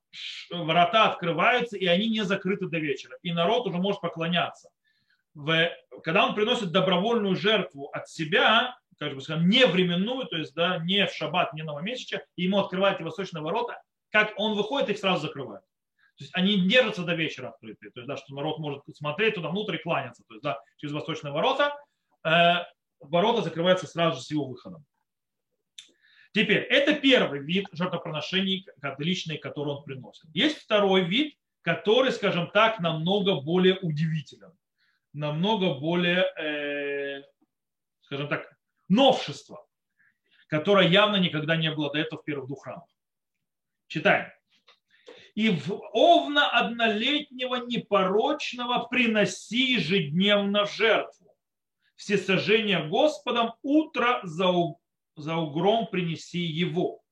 ворота 0.50 1.04
открываются, 1.04 1.78
и 1.78 1.86
они 1.86 2.10
не 2.10 2.22
закрыты 2.22 2.68
до 2.68 2.78
вечера, 2.78 3.16
и 3.22 3.32
народ 3.32 3.66
уже 3.66 3.78
может 3.78 4.02
поклоняться. 4.02 4.68
В, 5.36 5.70
когда 6.02 6.26
он 6.26 6.34
приносит 6.34 6.72
добровольную 6.72 7.36
жертву 7.36 7.90
от 7.92 8.08
себя, 8.08 8.74
как 8.98 9.14
бы 9.14 9.20
скажем, 9.20 9.50
не 9.50 9.66
временную, 9.66 10.26
то 10.26 10.38
есть 10.38 10.54
да, 10.54 10.78
не 10.78 11.06
в 11.06 11.12
шаббат, 11.12 11.52
не 11.52 11.62
новомесячья, 11.62 12.24
и 12.36 12.44
ему 12.44 12.58
открывают 12.58 12.96
эти 12.96 13.04
восточные 13.04 13.42
ворота, 13.42 13.78
как 14.10 14.32
он 14.38 14.56
выходит, 14.56 14.88
их 14.88 14.98
сразу 14.98 15.26
закрывают. 15.26 15.62
То 16.16 16.24
есть 16.24 16.34
они 16.34 16.66
держатся 16.66 17.02
до 17.02 17.14
вечера 17.14 17.50
открытые. 17.50 17.90
То 17.90 18.00
есть, 18.00 18.08
да, 18.08 18.16
что 18.16 18.34
народ 18.34 18.58
может 18.58 18.82
смотреть 18.94 19.34
туда 19.34 19.50
внутрь 19.50 19.74
и 19.74 19.82
кланяться. 19.82 20.24
То 20.26 20.32
есть, 20.32 20.42
да, 20.42 20.58
через 20.78 20.94
восточные 20.94 21.34
ворота. 21.34 21.76
Э, 22.24 22.64
ворота 23.00 23.42
закрываются 23.42 23.86
сразу 23.86 24.16
же 24.16 24.22
с 24.22 24.30
его 24.30 24.46
выходом. 24.46 24.86
Теперь, 26.32 26.62
это 26.62 26.94
первый 26.94 27.40
вид 27.40 27.66
жертвоприношений 27.72 28.66
личный, 28.96 29.36
который 29.36 29.74
он 29.74 29.84
приносит. 29.84 30.34
Есть 30.34 30.56
второй 30.60 31.04
вид, 31.04 31.36
который, 31.60 32.10
скажем 32.10 32.50
так, 32.50 32.80
намного 32.80 33.42
более 33.42 33.78
удивителен. 33.80 34.56
Намного 35.16 35.74
более, 35.74 36.24
э, 36.36 37.22
скажем 38.02 38.28
так, 38.28 38.54
новшество, 38.88 39.66
которое 40.48 40.88
явно 40.88 41.16
никогда 41.16 41.56
не 41.56 41.70
было 41.70 41.90
до 41.90 41.98
этого 41.98 42.20
в 42.20 42.24
первых 42.24 42.46
двух 42.48 42.64
храмах. 42.64 42.88
Читаем 43.86 44.30
и 45.36 45.50
в 45.50 45.70
овна 45.92 46.48
однолетнего 46.48 47.56
непорочного 47.66 48.86
приноси 48.86 49.74
ежедневно 49.74 50.64
жертву. 50.64 51.30
Все 51.94 52.16
сожжения 52.16 52.88
Господом 52.88 53.54
утро 53.62 54.20
за, 54.22 54.50
за 55.14 55.36
угром 55.36 55.88
принеси 55.88 56.40
его. 56.40 57.02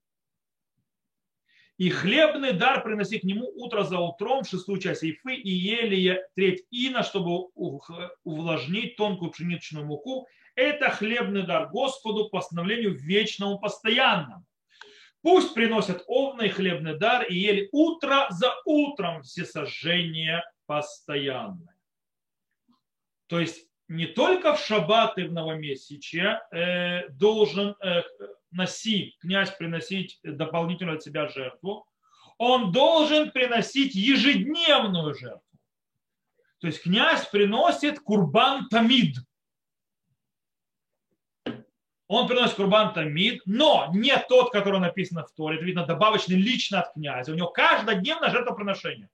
И 1.77 1.91
хлебный 1.91 2.53
дар 2.53 2.85
приноси 2.85 3.19
к 3.19 3.25
нему 3.25 3.51
утро 3.57 3.83
за 3.83 3.99
утром, 3.99 4.45
шестую 4.45 4.81
часть 4.81 5.03
ифы, 5.03 5.35
и 5.35 5.51
елия 5.51 6.27
треть 6.35 6.65
ина, 6.71 7.03
чтобы 7.03 7.49
увлажнить 8.23 8.97
тонкую 8.97 9.33
пшеничную 9.33 9.85
муку. 9.85 10.29
Это 10.55 10.91
хлебный 10.91 11.43
дар 11.43 11.69
Господу 11.71 12.25
по 12.29 12.39
постановлению 12.39 12.95
вечному 12.95 13.59
постоянному. 13.59 14.45
Пусть 15.21 15.55
приносят 15.55 16.05
овный 16.07 16.49
хлебный 16.49 16.97
дар 16.97 17.25
и 17.25 17.35
ели 17.35 17.69
утро 17.73 18.27
за 18.31 18.53
утром 18.67 19.23
все 19.23 19.45
сожжения 19.45 20.45
постоянные. 20.67 21.75
То 23.27 23.41
есть 23.41 23.67
не 23.89 24.07
только 24.07 24.55
в 24.55 24.61
шаббат 24.61 25.19
и 25.19 25.25
в 25.25 25.33
новомесячье 25.33 26.41
э, 26.53 27.09
должен 27.09 27.75
э, 27.81 28.03
носи, 28.55 29.17
князь 29.21 29.51
приносить 29.57 30.19
дополнительную 30.23 30.97
от 30.97 31.03
себя 31.03 31.29
жертву, 31.29 31.87
он 32.39 32.73
должен 32.73 33.31
приносить 33.31 33.95
ежедневную 33.95 35.15
жертву. 35.15 35.43
То 36.59 36.69
есть 36.69 36.83
князь 36.83 37.27
приносит 37.27 38.01
курбан 38.01 38.69
тамид– 38.69 39.17
он 42.07 42.29
приносит 42.29 42.57
курбан 42.57 42.93
тамид, 42.93 43.43
но 43.47 43.91
не 43.95 44.17
тот, 44.29 44.53
который 44.53 44.79
написан 44.79 45.25
в 45.25 45.33
Торе, 45.33 45.57
это 45.57 45.65
видно 45.65 45.87
добавочный 45.87 46.37
лично 46.37 46.81
от 46.81 46.93
князя. 46.93 47.33
У 47.33 47.35
него 47.35 47.49
каждодневное 47.49 48.31
жертвоприношение. 48.31 49.09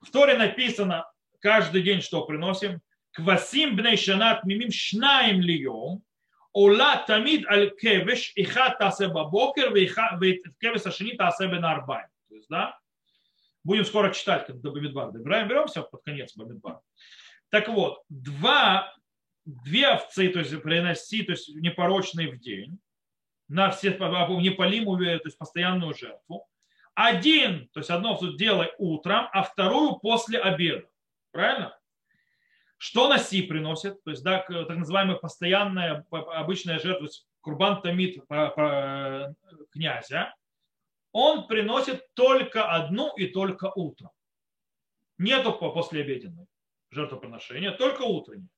В 0.00 0.10
Торе 0.10 0.38
написано 0.38 1.10
каждый 1.40 1.82
день, 1.82 2.00
что 2.00 2.24
приносим. 2.24 2.80
Квасим 3.10 3.74
бней 3.74 3.96
шанат 3.96 4.44
мимим 4.44 4.70
шнаим 4.70 5.40
льем, 5.40 6.02
עולה 6.57 7.03
תמיד 7.07 7.45
על 7.47 7.69
כבש, 7.77 8.35
אחד 8.41 8.69
תעשה 8.79 9.07
בבוקר 9.07 9.67
וכבש 9.73 10.87
השני 10.87 11.17
תעשה 11.17 11.47
בין 11.47 11.63
הארבעים. 11.63 12.07
То 12.29 12.35
есть, 12.35 12.49
да, 12.49 12.73
будем 13.63 13.85
скоро 13.85 14.11
читать, 14.11 14.47
когда 14.47 14.61
до 14.61 14.71
Бамидбара 14.71 15.11
добираем, 15.11 15.47
беремся 15.47 15.83
под 15.83 16.03
конец 16.03 16.35
Бамидбара. 16.35 16.81
Так 17.49 17.69
вот, 17.69 18.01
два 18.09 18.93
две 19.45 19.87
овцы, 19.87 20.29
то 20.29 20.39
есть 20.39 20.61
приноси, 20.61 21.23
то 21.23 21.33
есть 21.33 21.49
непорочные 21.55 22.31
в 22.31 22.39
день, 22.39 22.79
на 23.47 23.71
все 23.71 23.89
неполимую, 23.91 25.19
то 25.19 25.27
есть 25.27 25.37
постоянную 25.37 25.93
жертву. 25.93 26.47
Один, 26.95 27.67
то 27.69 27.79
есть 27.79 27.89
одно 27.89 28.13
овцу 28.13 28.37
делай 28.37 28.71
утром, 28.77 29.27
а 29.31 29.43
вторую 29.43 29.95
после 29.97 30.39
обеда. 30.39 30.87
Правильно? 31.31 31.76
Что 32.78 33.08
носи 33.08 33.42
приносит? 33.42 34.02
То 34.04 34.10
есть, 34.10 34.22
да, 34.22 34.38
так 34.38 34.76
называемая 34.76 35.16
постоянная, 35.16 36.06
обычная 36.10 36.78
жертва, 36.78 37.08
курбан 37.40 37.82
тамид 37.82 38.22
князя, 39.70 40.34
он 41.12 41.48
приносит 41.48 42.06
только 42.14 42.70
одну 42.70 43.14
и 43.16 43.26
только 43.26 43.72
утром. 43.74 44.10
Нету 45.18 45.52
послеобеденной 45.52 46.46
жертвоприношения, 46.90 47.72
только 47.72 48.02
утренней. 48.02 48.48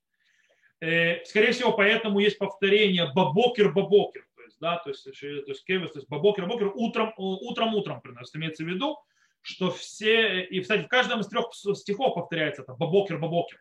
Э, 0.79 1.23
скорее 1.25 1.51
всего, 1.51 1.73
поэтому 1.73 2.19
есть 2.19 2.37
повторение 2.37 3.11
בבוקר-בבוקר. 3.13 4.27
То 4.35 4.41
есть, 4.43 4.57
да, 4.59 4.77
то 4.77 4.89
есть, 4.89 5.03
то 5.03 5.09
есть 5.11 5.65
כבש, 5.65 5.91
то 5.91 5.99
есть 5.99 6.09
בבוקר-בבוקר 6.09 6.71
утром, 6.75 7.13
утром, 7.17 7.73
утром 7.73 8.01
приносит. 8.01 8.35
Имеется 8.35 8.63
в 8.63 8.67
виду, 8.67 8.97
что 9.41 9.71
все, 9.71 10.43
и, 10.43 10.59
кстати, 10.61 10.83
в 10.83 10.87
каждом 10.87 11.21
из 11.21 11.27
трех 11.27 11.53
стихов 11.53 12.13
повторяется 12.13 12.61
это 12.61 12.73
בבוקר-בבוקר. 12.73 13.59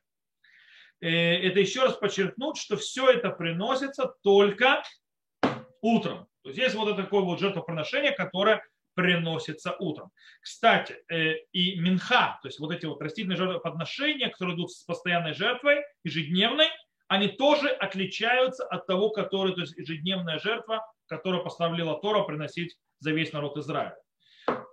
Э, 1.00 1.08
это 1.08 1.60
еще 1.60 1.84
раз 1.84 1.94
подчеркнуть, 1.96 2.56
что 2.56 2.76
все 2.76 3.10
это 3.10 3.30
приносится 3.30 4.14
только 4.22 4.82
утром. 5.80 6.26
То 6.42 6.50
есть 6.50 6.58
есть 6.58 6.74
вот 6.74 6.88
это 6.88 7.02
такое 7.02 7.22
вот 7.22 7.40
жертвоприношение, 7.40 8.12
которое 8.12 8.62
приносится 8.94 9.76
утром. 9.78 10.10
Кстати, 10.42 10.96
э, 11.10 11.36
и 11.52 11.78
минха, 11.80 12.38
то 12.42 12.48
есть 12.48 12.58
вот 12.58 12.72
эти 12.72 12.86
вот 12.86 13.00
растительные 13.00 13.36
жертвоприношения, 13.36 14.28
которые 14.30 14.56
идут 14.56 14.72
с 14.72 14.84
постоянной 14.84 15.32
жертвой, 15.32 15.78
ежедневной, 16.04 16.66
они 17.08 17.28
тоже 17.28 17.68
отличаются 17.68 18.64
от 18.64 18.86
того, 18.86 19.10
который, 19.10 19.54
то 19.54 19.62
есть 19.62 19.76
ежедневная 19.76 20.38
жертва, 20.38 20.84
которую 21.06 21.42
поставила 21.42 22.00
Тора 22.00 22.22
приносить 22.22 22.76
за 22.98 23.12
весь 23.12 23.32
народ 23.32 23.56
Израиля. 23.56 23.96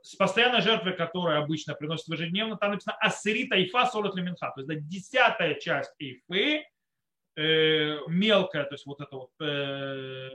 С 0.01 0.15
постоянной 0.15 0.61
жертвой, 0.61 0.93
которая 0.93 1.39
обычно 1.39 1.73
приносит 1.73 2.07
ежедневно, 2.07 2.57
там 2.57 2.71
написано 2.71 2.95
асирита 2.99 3.61
ифа 3.61 3.85
солот 3.85 4.15
леминха, 4.15 4.51
то 4.55 4.61
есть 4.61 4.67
да, 4.67 4.75
десятая 4.75 5.55
часть 5.55 5.93
ифы, 5.99 6.65
э, 7.35 7.97
мелкая, 8.07 8.63
то 8.63 8.75
есть 8.75 8.85
вот 8.85 9.01
эта 9.01 9.15
вот 9.15 9.31
э, 9.41 10.29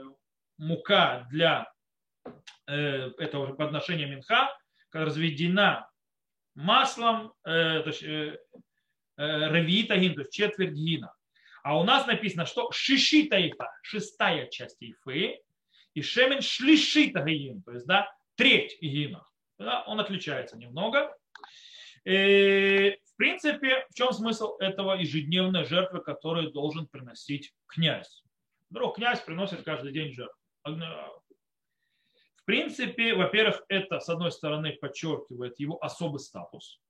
мука 0.57 1.27
для 1.31 1.71
э, 2.67 3.09
этого 3.17 3.53
подношения 3.53 4.05
минха, 4.05 4.55
разведена 4.91 5.89
маслом, 6.55 7.33
э, 7.43 7.81
то 7.81 7.87
есть 7.87 8.03
э, 8.03 8.37
э, 9.17 9.63
гин, 9.63 10.15
то 10.15 10.21
есть 10.21 10.31
четверть 10.31 10.73
гина. 10.73 11.13
А 11.63 11.79
у 11.79 11.83
нас 11.83 12.05
написано, 12.07 12.45
что 12.45 12.71
шишита 12.71 13.37
ифа, 13.37 13.71
шестая 13.81 14.47
часть 14.47 14.81
ифы, 14.81 15.39
и 15.93 16.01
шемен 16.01 16.41
шлишита 16.41 17.21
гаин, 17.21 17.61
то 17.63 17.71
есть 17.71 17.85
да, 17.85 18.11
треть 18.35 18.77
гина. 18.81 19.25
Да, 19.63 19.83
он 19.87 19.99
отличается 19.99 20.57
немного. 20.57 21.15
И, 22.05 22.97
в 23.05 23.15
принципе, 23.15 23.85
в 23.89 23.93
чем 23.95 24.11
смысл 24.11 24.57
этого 24.57 24.93
ежедневной 24.93 25.65
жертвы, 25.65 26.01
которую 26.01 26.51
должен 26.51 26.87
приносить 26.87 27.53
князь? 27.67 28.23
Вдруг 28.69 28.95
князь 28.95 29.21
приносит 29.21 29.63
каждый 29.63 29.93
день 29.93 30.11
жертву. 30.11 30.37
В 30.65 32.45
принципе, 32.45 33.15
во-первых, 33.15 33.63
это, 33.69 33.99
с 33.99 34.09
одной 34.09 34.31
стороны, 34.31 34.73
подчеркивает 34.73 35.59
его 35.59 35.81
особый 35.81 36.19
статус 36.19 36.81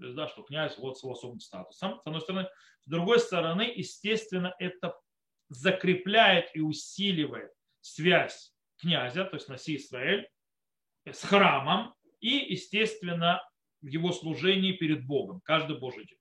то 0.00 0.06
есть, 0.06 0.16
да, 0.16 0.28
что 0.28 0.42
князь 0.42 0.78
вот 0.78 0.98
с 0.98 1.04
особым 1.04 1.40
статусом, 1.40 2.00
с 2.02 2.06
одной 2.06 2.22
стороны. 2.22 2.48
С 2.80 2.88
другой 2.88 3.20
стороны, 3.20 3.70
естественно, 3.74 4.54
это 4.58 4.98
закрепляет 5.50 6.50
и 6.54 6.60
усиливает 6.60 7.52
связь 7.80 8.54
князя, 8.78 9.24
то 9.24 9.36
есть 9.36 9.48
Наси 9.48 9.76
Израиль, 9.76 10.26
с 11.04 11.22
храмом 11.22 11.94
и, 12.20 12.52
естественно, 12.52 13.42
в 13.82 13.86
его 13.86 14.12
служении 14.12 14.72
перед 14.72 15.06
Богом, 15.06 15.40
каждый 15.44 15.78
Божий 15.78 16.06
день. 16.06 16.18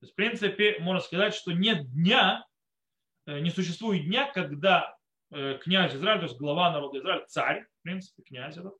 То 0.00 0.04
есть, 0.04 0.12
в 0.12 0.16
принципе, 0.16 0.78
можно 0.80 1.00
сказать, 1.00 1.34
что 1.34 1.52
нет 1.52 1.90
дня, 1.92 2.46
э, 3.26 3.40
не 3.40 3.50
существует 3.50 4.04
дня, 4.04 4.30
когда 4.32 4.96
э, 5.30 5.58
князь 5.58 5.94
Израиля, 5.94 6.20
то 6.20 6.26
есть 6.26 6.38
глава 6.38 6.70
народа 6.72 6.98
Израиля, 6.98 7.26
царь, 7.26 7.66
в 7.80 7.82
принципе, 7.82 8.22
князь 8.22 8.56
этот, 8.56 8.74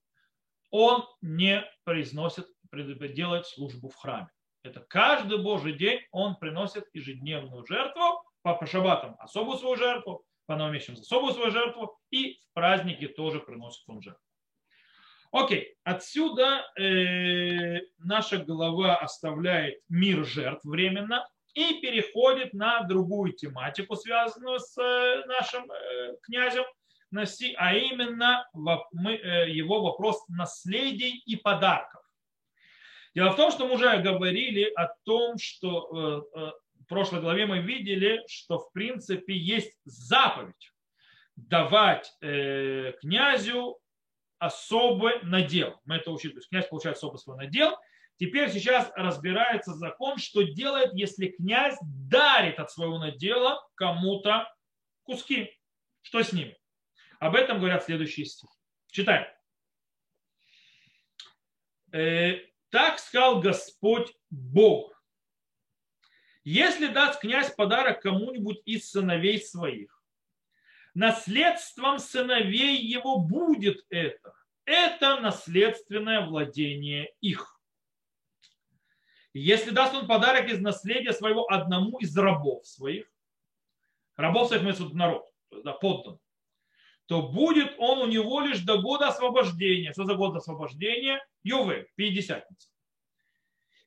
он 0.71 1.05
не 1.21 1.65
произносит, 1.85 2.47
делает 2.73 3.47
службу 3.47 3.89
в 3.89 3.97
храме. 3.97 4.29
Это 4.63 4.81
каждый 4.81 5.43
Божий 5.43 5.75
день 5.75 6.01
он 6.11 6.37
приносит 6.37 6.85
ежедневную 6.93 7.65
жертву, 7.67 8.23
по 8.43 8.67
шабатам 8.67 9.17
особую 9.19 9.59
свою 9.59 9.77
жертву, 9.77 10.25
по 10.47 10.57
новомесячным 10.57 11.01
особую 11.01 11.35
свою 11.35 11.51
жертву, 11.51 11.99
и 12.11 12.35
в 12.35 12.53
праздники 12.55 13.09
тоже 13.09 13.41
приносит 13.41 13.83
он 13.89 14.03
жертву. 14.03 14.26
Окей, 15.33 15.75
отсюда 15.85 16.65
э, 16.79 17.81
наша 17.99 18.39
глава 18.39 18.97
оставляет 18.97 19.81
мир 19.89 20.25
жертв 20.25 20.65
временно 20.65 21.27
и 21.55 21.81
переходит 21.81 22.53
на 22.53 22.83
другую 22.83 23.33
тематику, 23.33 23.97
связанную 23.97 24.61
с 24.61 24.79
э, 24.79 25.25
нашим 25.27 25.71
э, 25.71 26.17
князем, 26.23 26.65
а 27.57 27.75
именно 27.75 28.47
мы, 28.53 29.15
э, 29.15 29.51
его 29.51 29.83
вопрос 29.83 30.23
наследий 30.29 31.23
и 31.27 31.37
подарков. 31.37 32.03
Дело 33.15 33.31
в 33.31 33.37
том, 33.37 33.51
что 33.51 33.67
мы 33.67 33.75
уже 33.75 33.97
говорили 33.99 34.71
о 34.77 34.89
том, 35.05 35.39
что 35.39 35.89
э, 36.35 36.39
э, 36.39 36.53
в 36.81 36.87
прошлой 36.87 37.21
главе 37.21 37.47
мы 37.47 37.61
видели, 37.61 38.23
что 38.29 38.59
в 38.59 38.71
принципе 38.73 39.35
есть 39.35 39.73
заповедь 39.85 40.73
давать 41.37 42.13
э, 42.21 42.93
князю 43.01 43.79
особый 44.39 45.23
надел. 45.23 45.81
Мы 45.85 45.97
это 45.97 46.11
учили. 46.11 46.33
То 46.33 46.39
есть 46.39 46.49
князь 46.49 46.69
получает 46.69 46.97
особый 46.97 47.19
свой 47.19 47.37
надел. 47.37 47.77
Теперь 48.19 48.51
сейчас 48.51 48.91
разбирается 48.95 49.75
закон, 49.75 50.19
что 50.19 50.43
делает, 50.43 50.95
если 50.95 51.29
князь 51.29 51.77
дарит 51.83 52.59
от 52.59 52.71
своего 52.71 52.99
надела 52.99 53.67
кому-то 53.75 54.51
куски. 55.03 55.53
Что 56.03 56.23
с 56.23 56.33
ними? 56.33 56.57
Об 57.19 57.35
этом 57.35 57.59
говорят 57.59 57.85
следующие 57.85 58.27
стихи. 58.27 58.53
Читаем. 58.91 59.27
Э, 61.93 62.41
так 62.71 62.99
сказал 62.99 63.41
Господь 63.41 64.15
Бог. 64.31 65.03
Если 66.45 66.87
даст 66.87 67.21
князь 67.21 67.51
подарок 67.51 68.01
кому-нибудь 68.03 68.63
из 68.65 68.91
сыновей 68.91 69.41
своих, 69.41 69.96
наследством 70.97 71.99
сыновей 71.99 72.77
его 72.79 73.19
будет 73.19 73.85
это. 73.91 74.33
Это 74.65 75.21
наследственное 75.21 76.27
владение 76.27 77.13
их. 77.21 77.61
Если 79.33 79.71
даст 79.71 79.95
он 79.95 80.07
подарок 80.07 80.49
из 80.49 80.59
наследия 80.59 81.13
своего 81.13 81.51
одному 81.53 81.99
из 81.99 82.17
рабов 82.17 82.67
своих, 82.67 83.07
рабов 84.17 84.49
своих 84.49 84.63
имеется 84.63 84.89
народ, 84.89 85.31
да, 85.63 85.73
поддан, 85.73 86.19
то 87.05 87.23
будет 87.23 87.75
он 87.79 87.99
у 87.99 88.07
него 88.07 88.41
лишь 88.41 88.61
до 88.61 88.79
года 88.79 89.09
освобождения. 89.09 89.93
Что 89.93 90.05
за 90.05 90.15
год 90.15 90.35
освобождения? 90.35 91.25
Ювы, 91.45 91.89
пятидесятница. 91.95 92.71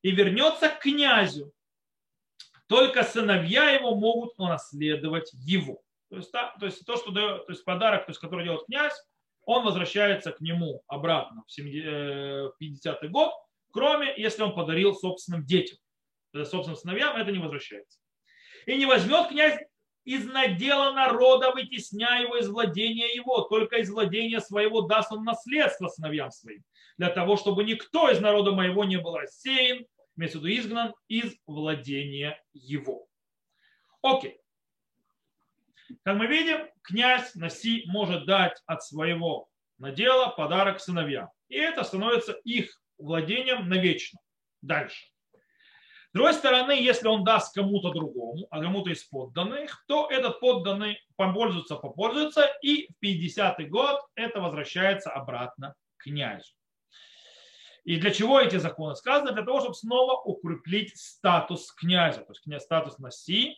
И 0.03 0.11
вернется 0.11 0.69
к 0.69 0.79
князю, 0.79 1.51
только 2.67 3.03
сыновья 3.03 3.71
его 3.71 3.95
могут 3.95 4.35
унаследовать 4.37 5.31
его. 5.33 5.81
То 6.09 6.17
есть, 6.17 6.31
та, 6.31 6.55
то, 6.59 6.65
есть 6.65 6.85
то, 6.85 6.97
что 6.97 7.11
дает, 7.11 7.45
то 7.45 7.51
есть 7.51 7.63
подарок, 7.63 8.05
то 8.05 8.11
есть, 8.11 8.19
который 8.19 8.43
делает 8.43 8.65
князь, 8.65 8.93
он 9.45 9.63
возвращается 9.63 10.31
к 10.31 10.41
нему 10.41 10.83
обратно 10.87 11.43
в 11.47 11.59
50-й 11.59 13.07
э, 13.07 13.09
год, 13.09 13.31
кроме 13.71 14.13
если 14.17 14.41
он 14.41 14.53
подарил 14.53 14.93
собственным 14.95 15.45
детям. 15.45 15.77
Собственным 16.33 16.75
сыновьям 16.75 17.15
это 17.15 17.31
не 17.31 17.39
возвращается. 17.39 17.99
И 18.65 18.75
не 18.75 18.85
возьмет 18.85 19.29
князь 19.29 19.59
из 20.03 20.25
надела 20.25 20.91
народа, 20.91 21.51
вытесняя 21.51 22.23
его 22.23 22.37
из 22.37 22.47
владения 22.47 23.13
его, 23.13 23.41
только 23.41 23.77
из 23.77 23.89
владения 23.89 24.39
своего 24.39 24.81
даст 24.81 25.11
он 25.11 25.23
наследство 25.23 25.87
сыновьям 25.87 26.31
своим, 26.31 26.63
для 26.97 27.09
того, 27.09 27.37
чтобы 27.37 27.63
никто 27.63 28.09
из 28.09 28.19
народа 28.19 28.51
моего 28.51 28.83
не 28.83 28.97
был 28.97 29.15
рассеян, 29.15 29.85
имеется 30.15 30.39
в 30.39 30.45
изгнан 30.45 30.93
из 31.07 31.35
владения 31.45 32.41
его. 32.53 33.07
Окей. 34.01 34.39
Как 36.03 36.15
мы 36.15 36.27
видим, 36.27 36.67
князь 36.81 37.35
Наси 37.35 37.83
может 37.87 38.25
дать 38.25 38.61
от 38.65 38.83
своего 38.83 39.49
надела 39.77 40.27
подарок 40.27 40.79
сыновьям. 40.79 41.29
И 41.47 41.55
это 41.55 41.83
становится 41.83 42.33
их 42.43 42.81
владением 42.97 43.69
навечно. 43.69 44.19
Дальше. 44.61 45.07
С 46.09 46.13
другой 46.13 46.33
стороны, 46.33 46.71
если 46.71 47.07
он 47.07 47.23
даст 47.23 47.53
кому-то 47.53 47.91
другому, 47.91 48.47
а 48.49 48.61
кому-то 48.61 48.89
из 48.89 49.03
подданных, 49.03 49.83
то 49.87 50.07
этот 50.09 50.39
подданный 50.39 50.99
попользуется, 51.15 51.75
попользуется, 51.75 52.45
и 52.63 52.87
в 52.91 53.05
50-й 53.05 53.65
год 53.65 54.01
это 54.15 54.41
возвращается 54.41 55.11
обратно 55.11 55.75
князю. 55.97 56.51
И 57.83 57.97
для 57.97 58.11
чего 58.11 58.39
эти 58.39 58.57
законы 58.57 58.95
сказаны? 58.95 59.33
Для 59.33 59.43
того, 59.43 59.59
чтобы 59.61 59.75
снова 59.75 60.19
укреплить 60.21 60.97
статус 60.97 61.71
князя, 61.73 62.21
то 62.21 62.33
есть 62.33 62.63
статус 62.65 62.97
Наси. 62.97 63.55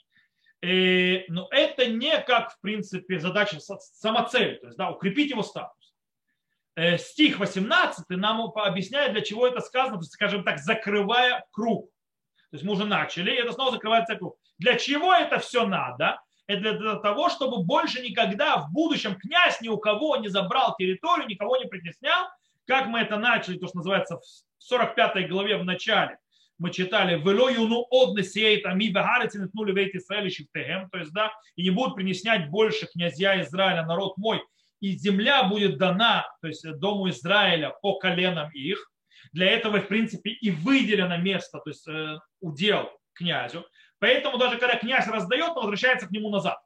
И, 0.62 1.26
но 1.28 1.48
это 1.52 1.88
не 1.88 2.20
как, 2.22 2.54
в 2.54 2.60
принципе, 2.62 3.20
задача 3.20 3.60
самоцель, 3.60 4.60
то 4.60 4.68
есть 4.68 4.78
да, 4.78 4.92
укрепить 4.92 5.32
его 5.32 5.42
статус. 5.42 5.94
Э, 6.76 6.98
стих 6.98 7.40
18 7.40 8.06
нам 8.12 8.42
объясняет, 8.56 9.14
для 9.14 9.22
чего 9.22 9.48
это 9.48 9.60
сказано, 9.60 9.98
то 9.98 10.02
есть, 10.02 10.14
скажем 10.14 10.44
так, 10.44 10.60
закрывая 10.60 11.46
круг. 11.52 11.90
То 12.52 12.58
есть 12.58 12.64
мы 12.64 12.74
уже 12.74 12.86
начали, 12.86 13.32
и 13.32 13.36
это 13.36 13.54
снова 13.54 13.72
закрывается 13.72 14.16
круг. 14.16 14.38
Для 14.60 14.78
чего 14.78 15.14
это 15.14 15.40
все 15.40 15.66
надо? 15.66 16.22
Это 16.46 16.74
для 16.74 16.96
того, 16.98 17.30
чтобы 17.30 17.64
больше 17.64 18.02
никогда 18.02 18.58
в 18.58 18.72
будущем 18.72 19.18
князь 19.18 19.62
ни 19.62 19.70
у 19.70 19.78
кого 19.78 20.18
не 20.18 20.28
забрал 20.28 20.76
территорию, 20.78 21.28
никого 21.28 21.58
не 21.58 21.66
притеснял, 21.66 22.28
как 22.68 22.88
мы 22.88 23.00
это 23.00 23.18
начали, 23.18 23.58
то, 23.58 23.68
что 23.68 23.78
называется 23.78 24.18
в 24.18 24.24
45 24.60 25.30
главе 25.30 25.58
в 25.58 25.66
начале, 25.66 26.18
мы 26.62 26.70
читали 26.70 27.20
«Вело 27.20 27.50
юну 27.50 27.88
одне 27.90 28.24
сеет 28.24 28.68
ами 28.68 28.86
вегарец 28.86 29.34
нетнули 29.34 29.72
вейт 29.72 29.96
Исраэль 29.96 30.30
шифтегем», 30.30 30.92
то 30.92 31.00
есть, 31.00 31.12
да, 31.12 31.34
и 31.56 31.64
не 31.64 31.72
будут 31.72 31.96
принеснять 31.96 32.52
больше 32.52 32.86
князья 32.86 33.42
Израиля, 33.42 33.84
народ 33.84 34.16
мой, 34.18 34.44
и 34.80 34.92
земля 34.92 35.42
будет 35.44 35.80
дана, 35.80 36.28
то 36.40 36.48
есть 36.48 36.64
дому 36.78 37.10
Израиля 37.10 37.76
по 37.82 37.98
коленам 37.98 38.52
их. 38.52 38.92
Для 39.34 39.48
этого, 39.48 39.80
в 39.80 39.88
принципе, 39.88 40.30
и 40.30 40.52
выделено 40.52 41.18
место, 41.18 41.60
то 41.60 41.70
есть 41.72 41.88
э, 41.88 42.20
удел 42.42 42.92
князю. 43.14 43.66
Поэтому 43.98 44.38
даже 44.38 44.60
когда 44.60 44.78
князь 44.78 45.08
раздает, 45.08 45.50
он 45.50 45.64
возвращается 45.64 46.08
к 46.08 46.12
нему 46.12 46.30
назад. 46.30 46.60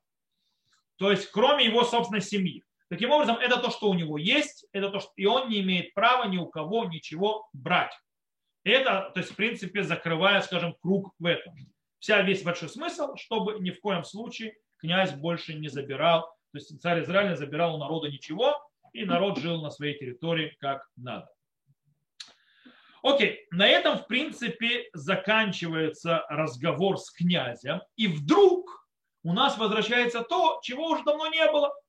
То 0.97 1.09
есть, 1.09 1.31
кроме 1.31 1.65
его 1.65 1.85
собственной 1.85 2.21
семьи. 2.21 2.65
Таким 2.89 3.11
образом, 3.11 3.37
это 3.37 3.59
то, 3.61 3.71
что 3.71 3.89
у 3.89 3.93
него 3.93 4.17
есть, 4.17 4.65
это 4.73 4.89
то, 4.89 4.99
что 4.99 5.11
и 5.15 5.25
он 5.25 5.47
не 5.47 5.61
имеет 5.61 5.93
права 5.93 6.27
ни 6.27 6.37
у 6.37 6.47
кого 6.47 6.83
ничего 6.83 7.47
брать. 7.53 7.93
Это, 8.65 9.11
то 9.13 9.21
есть, 9.21 9.31
в 9.31 9.35
принципе, 9.35 9.83
закрывая, 9.83 10.41
скажем, 10.41 10.75
круг 10.81 11.13
в 11.17 11.25
этом. 11.25 11.55
Вся 11.99 12.21
весь 12.21 12.43
большой 12.43 12.67
смысл, 12.67 13.15
чтобы 13.15 13.59
ни 13.59 13.71
в 13.71 13.79
коем 13.79 14.03
случае 14.03 14.57
князь 14.77 15.13
больше 15.13 15.53
не 15.53 15.69
забирал, 15.69 16.23
то 16.51 16.57
есть 16.57 16.81
царь 16.81 17.03
Израиля 17.03 17.29
не 17.29 17.37
забирал 17.37 17.75
у 17.75 17.77
народа 17.77 18.09
ничего, 18.09 18.59
и 18.91 19.05
народ 19.05 19.37
жил 19.39 19.61
на 19.61 19.69
своей 19.69 19.97
территории 19.97 20.55
как 20.59 20.85
надо. 20.97 21.29
Окей, 23.01 23.45
на 23.51 23.67
этом, 23.67 23.99
в 23.99 24.07
принципе, 24.07 24.89
заканчивается 24.93 26.25
разговор 26.27 26.97
с 26.97 27.11
князем. 27.11 27.81
И 27.95 28.07
вдруг 28.07 28.89
у 29.23 29.31
нас 29.31 29.57
возвращается 29.57 30.21
то, 30.21 30.59
чего 30.63 30.89
уже 30.89 31.03
давно 31.03 31.27
не 31.27 31.49
было– 31.51 31.71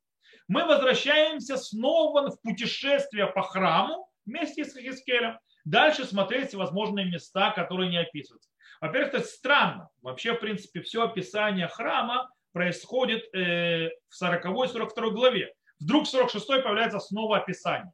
мы 0.48 0.64
возвращаемся 0.64 1.56
снова 1.56 2.30
в 2.30 2.40
путешествие 2.40 3.26
по 3.26 3.42
храму 3.42 4.08
вместе 4.24 4.64
с 4.64 4.76
Хискелем. 4.76 5.38
Дальше 5.66 6.06
смотреть 6.06 6.54
возможные 6.54 7.04
места, 7.04 7.50
которые 7.50 7.90
не 7.90 7.98
описываются. 7.98 8.48
Во-первых, 8.80 9.12
это 9.12 9.22
странно. 9.22 9.90
Вообще, 10.00 10.32
в 10.32 10.40
принципе, 10.40 10.80
все 10.80 11.02
описание 11.02 11.68
храма 11.68 12.30
происходит 12.52 13.22
э, 13.34 13.90
в 14.08 14.14
40 14.14 14.44
и 14.44 14.72
42 14.72 15.10
главе. 15.10 15.52
Вдруг 15.78 16.06
в 16.06 16.08
46 16.08 16.46
появляется 16.46 17.00
снова 17.00 17.36
описание. 17.36 17.92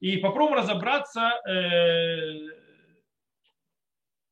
И 0.00 0.18
попробуем 0.18 0.58
разобраться, 0.58 1.40
э, 1.48 2.50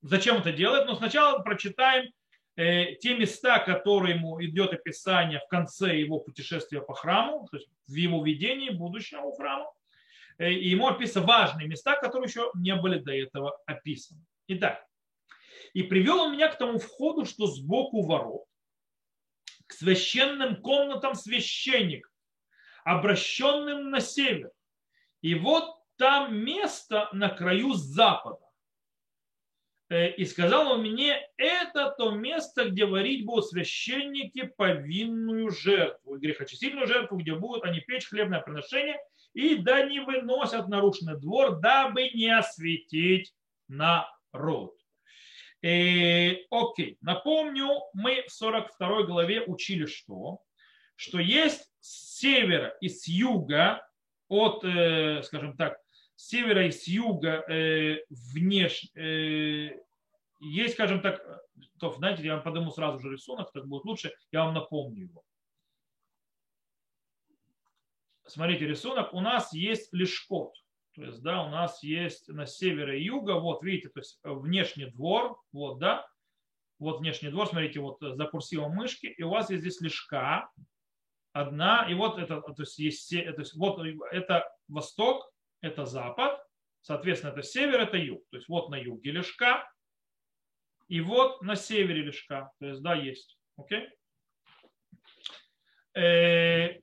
зачем 0.03 0.37
это 0.37 0.53
делать. 0.53 0.87
Но 0.87 0.97
сначала 0.97 1.39
прочитаем 1.39 2.13
Э, 2.57 2.95
те 3.01 3.17
места, 3.17 3.59
которые 3.59 4.15
ему 4.15 4.43
идет 4.45 4.73
описание 4.73 5.41
в 5.41 5.49
конце 5.49 5.99
его 5.99 6.21
путешествия 6.21 6.81
по 6.81 6.95
храму, 6.95 7.49
то 7.51 7.57
есть 7.57 7.69
в 7.89 7.95
его 7.95 8.25
видении 8.25 8.71
будущего 8.71 9.35
храма, 9.35 9.67
и 10.39 10.69
ему 10.69 10.89
описаны 10.89 11.27
важные 11.27 11.69
места, 11.69 11.97
которые 11.97 12.29
еще 12.29 12.51
не 12.55 12.75
были 12.75 12.99
до 12.99 13.13
этого 13.13 13.59
описаны. 13.67 14.25
Итак, 14.49 14.85
и 15.73 15.83
привел 15.83 16.21
он 16.21 16.33
меня 16.35 16.49
к 16.49 16.59
тому 16.59 16.79
входу, 16.79 17.25
что 17.25 17.47
сбоку 17.47 18.03
ворот, 18.03 18.45
к 19.67 19.73
священным 19.73 20.61
комнатам 20.61 21.15
священников, 21.15 22.13
обращенным 22.85 23.91
на 23.91 24.01
север. 24.01 24.51
И 25.23 25.35
вот 25.35 25.77
там 25.97 26.37
место 26.37 27.09
на 27.13 27.29
краю 27.29 27.75
запада. 27.75 28.45
Э, 29.89 30.11
и 30.11 30.25
сказал 30.25 30.73
он 30.73 30.83
мне, 30.83 31.29
это 31.37 31.95
то 31.97 32.11
место, 32.11 32.69
где 32.69 32.85
варить 32.85 33.25
будут 33.25 33.47
священники 33.47 34.43
повинную 34.43 35.51
жертву, 35.51 36.19
грехочистительную 36.19 36.87
жертву, 36.87 37.19
где 37.19 37.35
будут 37.35 37.65
они 37.65 37.81
печь 37.81 38.09
хлебное 38.09 38.41
приношение, 38.41 38.99
и 39.35 39.57
да 39.57 39.85
не 39.85 40.01
выносят 40.01 40.69
нарушенный 40.69 41.19
двор, 41.19 41.61
дабы 41.61 42.09
не 42.11 42.37
осветить 42.37 43.35
народ. 43.69 44.75
Э, 45.63 46.37
окей, 46.51 46.99
напомню, 47.01 47.69
мы 47.93 48.25
в 48.27 48.31
42 48.31 49.03
главе 49.05 49.43
учили 49.43 49.87
что? 49.87 50.41
Что 50.97 51.19
есть 51.19 51.71
с 51.81 52.19
севера 52.19 52.77
и 52.81 52.89
с 52.89 53.09
юга, 53.09 53.87
от, 54.29 54.65
э, 54.65 55.23
скажем 55.25 55.57
так, 55.57 55.79
с 56.17 56.29
севера 56.29 56.67
и 56.67 56.71
с 56.71 56.87
юга 56.87 57.45
э, 57.49 58.05
внешне, 58.09 58.91
э, 58.95 59.79
есть, 60.41 60.75
скажем 60.75 61.01
так, 61.01 61.21
то, 61.79 61.93
знаете, 61.93 62.23
я 62.23 62.35
вам 62.35 62.45
подниму 62.45 62.71
сразу 62.71 62.99
же 63.01 63.11
рисунок, 63.11 63.53
так 63.53 63.67
будет 63.67 63.85
лучше, 63.85 64.13
я 64.31 64.45
вам 64.45 64.55
напомню 64.55 65.05
его. 65.05 65.25
Смотрите, 68.27 68.67
рисунок, 68.67 69.13
у 69.13 69.21
нас 69.21 69.53
есть 69.53 69.93
лишкот. 69.93 70.55
То 70.95 71.05
есть, 71.05 71.23
да, 71.23 71.43
у 71.43 71.51
нас 71.51 71.83
есть 71.83 72.29
на 72.29 72.47
севере 72.47 73.01
и 73.01 73.05
юга, 73.05 73.33
вот, 73.33 73.63
видите, 73.63 73.89
то 73.89 74.01
есть 74.01 74.21
внешний 74.23 74.87
двор, 74.87 75.41
вот, 75.53 75.79
да, 75.79 76.07
вот 76.79 77.01
внешний 77.01 77.31
двор, 77.31 77.49
смотрите, 77.49 77.81
вот 77.81 77.99
за 78.01 78.25
курсивом 78.27 78.73
мышки, 78.73 79.07
и 79.07 79.23
у 79.23 79.31
вас 79.31 79.51
есть 79.51 79.63
здесь 79.63 79.81
лишка, 79.81 80.49
одна, 81.33 81.87
и 81.91 81.95
вот 81.95 82.19
это, 82.19 82.41
то 82.41 82.55
есть, 82.59 82.79
есть, 82.79 83.11
то 83.11 83.41
есть 83.41 83.55
вот 83.57 83.85
это 84.13 84.49
восток, 84.69 85.29
это 85.61 85.85
запад, 85.85 86.41
соответственно, 86.81 87.33
это 87.33 87.43
север, 87.43 87.81
это 87.81 87.97
юг. 87.97 88.23
То 88.31 88.37
есть 88.37 88.49
вот 88.49 88.71
на 88.71 88.77
юге 88.77 89.11
лешка, 89.11 89.69
и 90.89 91.01
вот 91.01 91.43
на 91.43 91.57
севере 91.57 92.03
лешка. 92.03 92.53
То 92.61 92.67
есть, 92.67 92.83
да, 92.83 92.95
есть. 92.95 93.39
Окей? 93.57 93.89
Э, 95.95 96.01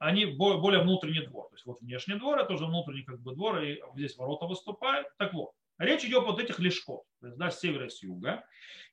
они 0.02 0.26
более 0.26 0.82
внутренний 0.82 1.22
двор. 1.28 1.48
То 1.50 1.56
есть 1.56 1.66
вот 1.68 1.80
внешний 1.80 2.16
двор, 2.16 2.40
это 2.40 2.54
уже 2.54 2.66
внутренний 2.66 3.04
как 3.04 3.20
бы 3.20 3.36
двор, 3.36 3.62
и 3.62 3.80
здесь 3.94 4.18
ворота 4.18 4.48
выступают. 4.48 5.08
Так 5.18 5.32
вот, 5.34 5.52
речь 5.78 6.04
идет 6.04 6.24
вот 6.24 6.40
этих 6.40 6.58
лешков, 6.58 7.04
то 7.20 7.28
есть, 7.28 7.38
да, 7.38 7.52
с 7.52 7.60
севера 7.60 7.86
и 7.86 7.90
с 7.90 8.02
юга. 8.02 8.44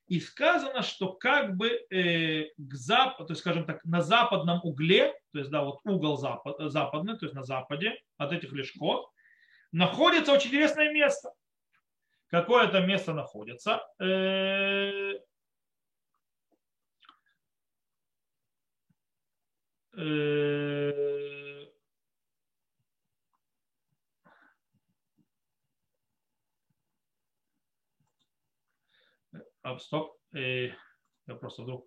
И 0.07 0.19
сказано, 0.19 0.83
что 0.83 1.13
как 1.13 1.57
бы 1.57 1.69
э, 1.89 2.49
к 2.57 2.73
западу, 2.75 3.25
то 3.25 3.31
есть, 3.31 3.41
скажем 3.41 3.65
так, 3.65 3.83
на 3.85 4.01
западном 4.01 4.59
угле, 4.63 5.13
то 5.33 5.39
есть, 5.39 5.49
да, 5.49 5.63
вот 5.63 5.79
угол 5.83 6.17
запад, 6.17 6.57
западный, 6.71 7.17
то 7.17 7.25
есть 7.25 7.33
на 7.33 7.43
западе 7.43 7.99
от 8.17 8.31
этих 8.31 8.51
лешков, 8.51 9.09
находится 9.71 10.31
очень 10.31 10.49
интересное 10.49 10.91
место. 10.91 11.31
Какое 12.27 12.67
это 12.67 12.81
место 12.81 13.13
находится? 13.13 13.81
Э, 13.99 15.13
а, 29.61 29.77
стоп. 29.79 30.17
Э, 30.33 30.69
я 31.27 31.35
просто 31.35 31.63
вдруг... 31.63 31.85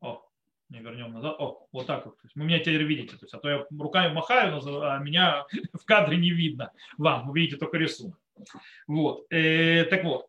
О, 0.00 0.22
не 0.68 0.80
вернем 0.80 1.12
назад. 1.12 1.36
О, 1.38 1.68
вот 1.70 1.86
так 1.86 2.06
вот. 2.06 2.16
Вы 2.34 2.44
меня 2.44 2.58
теперь 2.58 2.82
видите. 2.82 3.16
То 3.16 3.24
есть, 3.24 3.34
а 3.34 3.38
то 3.38 3.48
я 3.48 3.66
руками 3.78 4.12
махаю, 4.12 4.60
а 4.82 4.98
меня 4.98 5.44
в 5.72 5.84
кадре 5.84 6.16
не 6.16 6.30
видно. 6.30 6.72
Вам, 6.98 7.28
вы 7.28 7.40
видите 7.40 7.56
только 7.56 7.78
рисунок. 7.78 8.18
Вот. 8.86 9.26
Э, 9.30 9.84
так 9.84 10.02
вот. 10.04 10.26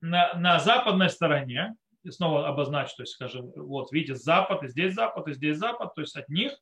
На, 0.00 0.34
на 0.34 0.58
западной 0.58 1.10
стороне, 1.10 1.76
снова 2.10 2.48
обозначу, 2.48 2.96
то 2.96 3.02
есть, 3.02 3.14
скажем, 3.14 3.52
вот 3.56 3.92
видите, 3.92 4.14
запад, 4.14 4.62
и 4.62 4.68
здесь 4.68 4.94
запад, 4.94 5.28
и 5.28 5.34
здесь 5.34 5.56
запад, 5.56 5.94
то 5.94 6.00
есть 6.00 6.16
от 6.16 6.28
них 6.28 6.52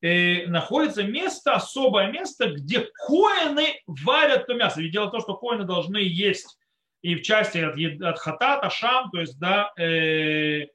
э, 0.00 0.46
находится 0.46 1.02
место, 1.02 1.54
особое 1.54 2.10
место, 2.10 2.50
где 2.52 2.88
коины 3.06 3.80
варят 3.86 4.46
то 4.46 4.54
мясо. 4.54 4.80
Ведь 4.80 4.92
дело 4.92 5.06
в 5.06 5.12
том, 5.12 5.20
что 5.20 5.36
коины 5.36 5.64
должны 5.64 5.98
есть 5.98 6.58
и 7.02 7.14
в 7.14 7.22
части 7.22 7.58
от, 7.58 8.02
от 8.02 8.18
хатата, 8.18 8.70
шам, 8.70 9.10
то 9.10 9.20
есть, 9.20 9.38
да, 9.38 9.72
э, 9.78 10.66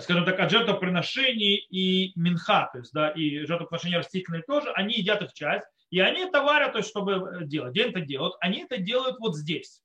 скажем 0.00 0.24
так, 0.24 0.40
от 0.40 0.50
жертвоприношений 0.50 1.56
и 1.56 2.12
минха, 2.18 2.68
то 2.72 2.78
есть, 2.78 2.92
да, 2.92 3.10
и 3.10 3.46
жертвоприношения 3.46 3.98
растительные 3.98 4.42
тоже, 4.42 4.72
они 4.72 4.94
едят 4.94 5.22
их 5.22 5.32
часть, 5.32 5.66
и 5.90 6.00
они 6.00 6.22
это 6.22 6.42
варят, 6.42 6.72
то 6.72 6.78
есть, 6.78 6.90
чтобы 6.90 7.44
делать. 7.44 7.72
Где 7.72 7.88
это 7.88 8.00
делают? 8.00 8.34
Они 8.40 8.64
это 8.64 8.78
делают 8.78 9.20
вот 9.20 9.36
здесь. 9.36 9.83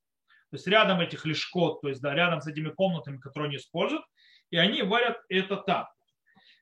То 0.50 0.56
есть 0.56 0.68
рядом 0.68 1.00
этих 1.00 1.26
лишкот, 1.26 1.82
то 1.82 1.90
есть 1.90 2.02
да, 2.02 2.14
рядом 2.14 2.42
с 2.42 2.48
этими 2.48 2.70
комнатами, 2.70 3.18
которые 3.18 3.50
они 3.50 3.58
используют, 3.58 4.04
и 4.50 4.58
они 4.58 4.82
варят 4.82 5.18
это 5.30 5.58
там. 5.58 5.88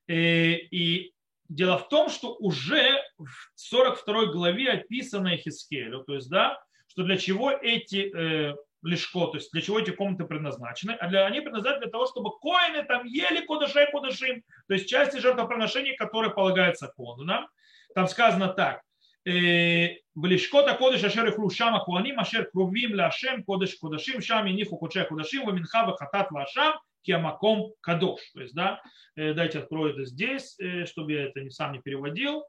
И, 0.07 0.13
э, 0.13 0.57
и 0.71 1.13
дело 1.49 1.77
в 1.77 1.87
том, 1.87 2.09
что 2.09 2.35
уже 2.35 3.01
в 3.17 3.51
42 3.55 4.25
главе 4.27 4.71
описано 4.71 5.37
Хискелю, 5.37 6.03
то 6.03 6.15
есть 6.15 6.29
да, 6.29 6.59
что 6.87 7.03
для 7.03 7.17
чего 7.17 7.51
эти 7.51 8.11
э, 8.13 8.55
лишко, 8.83 9.27
то 9.27 9.35
есть 9.35 9.51
для 9.51 9.61
чего 9.61 9.79
эти 9.79 9.91
комнаты 9.91 10.25
предназначены, 10.25 10.91
а 10.91 11.07
для, 11.07 11.25
они 11.25 11.41
предназначены 11.41 11.83
для 11.83 11.91
того, 11.91 12.07
чтобы 12.07 12.31
коины 12.39 12.83
там 12.83 13.05
ели 13.05 13.45
кудышей 13.45 13.89
кудышим, 13.91 14.43
то 14.67 14.73
есть 14.73 14.89
части 14.89 15.17
жертвоприношений, 15.17 15.95
которые 15.95 16.33
полагаются 16.33 16.87
конунам. 16.87 17.47
Там 17.95 18.07
сказано 18.07 18.49
так, 18.49 18.81
Блишкота 19.27 20.73
кодыш 20.73 21.03
ашер 21.03 21.27
ихлу 21.29 21.49
шама 21.49 21.79
хуаним 21.79 22.19
ашер 22.19 22.49
крувим 22.49 22.95
лашем 22.95 23.43
кодыш 23.43 23.75
кудашим 23.75 24.21
шами 24.21 24.51
ниху 24.51 24.77
куче 24.77 25.03
кудашим 25.03 25.45
ваминха 25.45 25.85
вахатат 25.85 26.31
лашам 26.31 26.73
киамаком 27.07 27.73
кадош. 27.81 28.21
То 28.33 28.41
есть, 28.41 28.53
да, 28.53 28.81
э, 29.15 29.33
дайте 29.33 29.59
открою 29.59 29.93
это 29.93 30.05
здесь, 30.05 30.55
э, 30.59 30.85
чтобы 30.85 31.13
я 31.13 31.23
это 31.25 31.41
не 31.41 31.49
сам 31.49 31.73
не 31.73 31.79
переводил. 31.79 32.45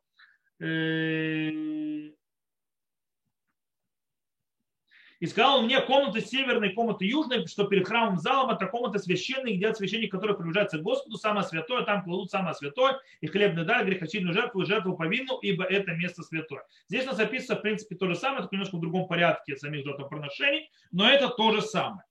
Э, 0.61 2.11
и 5.21 5.27
сказал 5.27 5.63
мне 5.63 5.81
комната 5.81 6.21
северной, 6.21 6.73
комната 6.75 7.05
южной, 7.05 7.47
что 7.47 7.65
перед 7.65 7.87
храмом 7.89 8.19
залом 8.19 8.51
это 8.51 8.67
комната 8.67 8.99
священная, 8.99 9.55
где 9.55 9.75
священник, 9.75 10.13
который 10.13 10.37
приближается 10.37 10.79
к 10.79 10.83
Господу, 10.83 11.17
самое 11.17 11.45
святое, 11.45 11.83
там 11.83 12.05
кладут 12.05 12.31
самое 12.31 12.55
святое, 12.55 13.01
и 13.21 13.27
хлебный 13.27 13.65
дар, 13.65 13.85
грехочильную 13.85 14.33
жертву 14.33 14.65
жертву 14.65 14.97
повинну, 14.97 15.39
ибо 15.39 15.65
это 15.65 15.93
место 15.93 16.23
святое. 16.23 16.63
Здесь 16.89 17.05
у 17.05 17.09
нас 17.09 17.19
описано, 17.19 17.59
в 17.59 17.63
принципе, 17.63 17.97
то 17.97 18.07
же 18.07 18.15
самое, 18.15 18.43
только 18.43 18.55
немножко 18.55 18.77
в 18.77 18.81
другом 18.81 19.09
порядке 19.09 19.57
самих 19.57 19.85
жертвоприношений, 19.85 20.71
но 20.93 21.09
это 21.09 21.29
то 21.29 21.53
же 21.53 21.63
самое. 21.63 22.05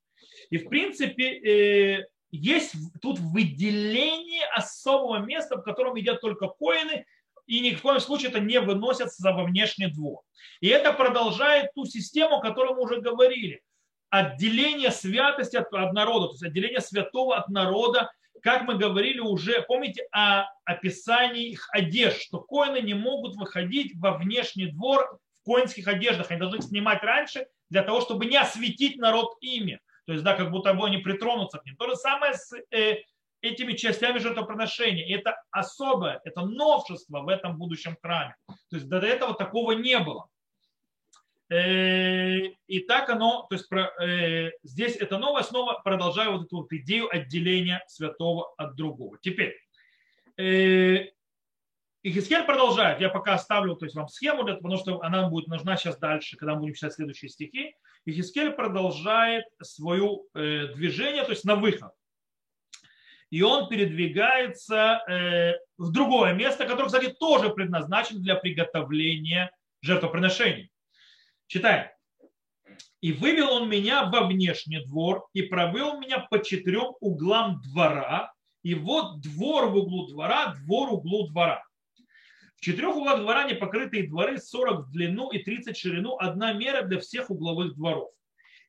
И, 0.49 0.57
в 0.57 0.67
принципе, 0.67 1.99
э, 1.99 2.07
есть 2.31 2.73
тут 3.01 3.19
выделение 3.19 4.45
особого 4.53 5.19
места, 5.19 5.57
в 5.57 5.63
котором 5.63 5.95
едят 5.95 6.19
только 6.19 6.47
коины, 6.47 7.05
и 7.47 7.61
ни 7.61 7.73
в 7.73 7.81
коем 7.81 7.99
случае 7.99 8.29
это 8.29 8.39
не 8.39 8.59
выносится 8.59 9.31
во 9.31 9.43
внешний 9.43 9.87
двор. 9.87 10.21
И 10.59 10.67
это 10.67 10.93
продолжает 10.93 11.73
ту 11.73 11.85
систему, 11.85 12.35
о 12.35 12.41
которой 12.41 12.75
мы 12.75 12.81
уже 12.81 13.01
говорили. 13.01 13.61
Отделение 14.09 14.91
святости 14.91 15.57
от, 15.57 15.73
от 15.73 15.93
народа, 15.93 16.27
то 16.27 16.33
есть 16.33 16.43
отделение 16.43 16.81
святого 16.81 17.37
от 17.37 17.49
народа, 17.49 18.11
как 18.41 18.63
мы 18.63 18.75
говорили 18.75 19.19
уже, 19.19 19.61
помните 19.63 20.07
о 20.11 20.45
описании 20.65 21.49
их 21.49 21.67
одежд, 21.71 22.21
что 22.21 22.39
коины 22.39 22.81
не 22.81 22.93
могут 22.93 23.35
выходить 23.35 23.93
во 23.95 24.17
внешний 24.17 24.67
двор 24.67 25.19
в 25.41 25.45
коинских 25.45 25.87
одеждах, 25.87 26.29
они 26.29 26.39
должны 26.39 26.57
их 26.57 26.63
снимать 26.63 27.01
раньше 27.03 27.47
для 27.69 27.83
того, 27.83 28.01
чтобы 28.01 28.25
не 28.25 28.37
осветить 28.37 28.97
народ 28.97 29.35
ими. 29.41 29.79
То 30.05 30.13
есть, 30.13 30.23
да, 30.23 30.35
как 30.35 30.51
будто 30.51 30.73
бы 30.73 30.85
они 30.85 30.97
притронутся 30.99 31.57
к 31.57 31.65
ним. 31.65 31.75
То 31.75 31.89
же 31.89 31.95
самое 31.95 32.33
с 32.33 32.53
э, 32.71 32.97
этими 33.41 33.73
частями 33.73 34.19
жертвоприношения. 34.19 35.05
И 35.05 35.13
это 35.13 35.41
особое, 35.51 36.21
это 36.23 36.41
новшество 36.41 37.21
в 37.21 37.29
этом 37.29 37.57
будущем 37.57 37.95
храме. 38.01 38.35
То 38.69 38.77
есть 38.77 38.87
до 38.87 38.97
этого 38.97 39.33
такого 39.33 39.73
не 39.73 39.99
было. 39.99 40.27
Э, 41.49 42.39
и 42.67 42.79
так 42.81 43.09
оно, 43.09 43.47
то 43.49 43.55
есть 43.55 43.71
э, 43.71 44.51
здесь 44.63 44.97
это 44.97 45.17
новое, 45.17 45.43
снова 45.43 45.79
продолжаю 45.81 46.33
вот 46.33 46.47
эту 46.47 46.57
вот 46.57 46.73
идею 46.73 47.13
отделения 47.13 47.83
святого 47.87 48.53
от 48.57 48.75
другого. 48.75 49.17
Теперь, 49.21 49.55
э, 50.37 51.05
Ихискель 52.03 52.43
продолжает, 52.43 52.99
я 52.99 53.09
пока 53.09 53.33
оставлю 53.33 53.75
то 53.75 53.85
есть, 53.85 53.95
вам 53.95 54.07
схему, 54.09 54.45
потому 54.45 54.77
что 54.77 55.01
она 55.01 55.29
будет 55.29 55.47
нужна 55.47 55.77
сейчас 55.77 55.97
дальше, 55.97 56.37
когда 56.37 56.53
мы 56.53 56.61
будем 56.61 56.73
читать 56.73 56.93
следующие 56.93 57.29
стихи. 57.29 57.75
Ихискель 58.05 58.51
продолжает 58.51 59.45
свое 59.61 60.19
движение, 60.33 61.23
то 61.23 61.31
есть 61.31 61.43
на 61.43 61.55
выход 61.55 61.91
и 63.29 63.41
он 63.41 63.67
передвигается 63.67 65.01
э, 65.07 65.53
в 65.77 65.91
другое 65.91 66.33
место, 66.33 66.65
которое, 66.65 66.87
кстати, 66.87 67.13
тоже 67.19 67.49
предназначено 67.49 68.19
для 68.19 68.35
приготовления 68.35 69.51
жертвоприношений. 69.81 70.71
Читаем. 71.47 71.89
«И 73.01 73.11
вывел 73.13 73.51
он 73.51 73.69
меня 73.69 74.05
во 74.05 74.25
внешний 74.25 74.83
двор, 74.85 75.27
и 75.33 75.43
провел 75.43 75.99
меня 75.99 76.19
по 76.31 76.43
четырем 76.43 76.95
углам 76.99 77.61
двора, 77.61 78.33
и 78.63 78.73
вот 78.73 79.21
двор 79.21 79.67
в 79.67 79.77
углу 79.77 80.07
двора, 80.07 80.55
двор 80.55 80.89
в 80.89 80.93
углу 80.95 81.27
двора. 81.27 81.63
В 82.55 82.61
четырех 82.61 82.95
углах 82.95 83.19
двора 83.19 83.43
непокрытые 83.43 84.07
дворы 84.07 84.39
40 84.39 84.87
в 84.87 84.91
длину 84.91 85.29
и 85.29 85.43
30 85.43 85.77
в 85.77 85.79
ширину, 85.79 86.17
одна 86.17 86.53
мера 86.53 86.81
для 86.81 86.99
всех 86.99 87.29
угловых 87.29 87.75
дворов. 87.75 88.09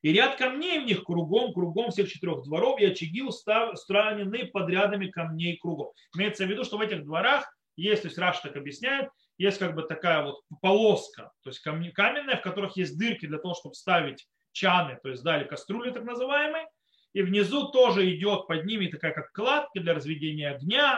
И 0.01 0.13
ряд 0.13 0.37
камней 0.37 0.79
в 0.79 0.85
них 0.85 1.03
кругом, 1.03 1.53
кругом 1.53 1.91
всех 1.91 2.09
четырех 2.09 2.43
дворов, 2.43 2.79
и 2.79 2.85
очаги 2.85 3.21
устранены 3.21 4.45
подрядами 4.45 5.07
камней 5.07 5.57
кругом. 5.57 5.91
Имеется 6.15 6.45
в 6.45 6.49
виду, 6.49 6.63
что 6.63 6.77
в 6.77 6.81
этих 6.81 7.03
дворах 7.03 7.53
есть, 7.75 8.03
то 8.03 8.07
есть 8.07 8.17
Раш 8.17 8.39
так 8.39 8.55
объясняет, 8.55 9.09
есть 9.37 9.57
как 9.57 9.75
бы 9.75 9.83
такая 9.83 10.23
вот 10.23 10.41
полоска, 10.61 11.31
то 11.43 11.49
есть 11.49 11.59
каменная, 11.61 12.37
в 12.37 12.41
которых 12.41 12.77
есть 12.77 12.97
дырки 12.97 13.25
для 13.25 13.37
того, 13.37 13.53
чтобы 13.53 13.75
ставить 13.75 14.27
чаны, 14.51 14.99
то 15.01 15.09
есть 15.09 15.23
дали 15.23 15.45
кастрюли 15.45 15.91
так 15.91 16.03
называемые, 16.03 16.67
и 17.13 17.21
внизу 17.21 17.71
тоже 17.71 18.13
идет 18.13 18.47
под 18.47 18.65
ними 18.65 18.87
такая 18.87 19.13
как 19.13 19.31
кладка 19.31 19.79
для 19.79 19.93
разведения 19.93 20.49
огня, 20.49 20.97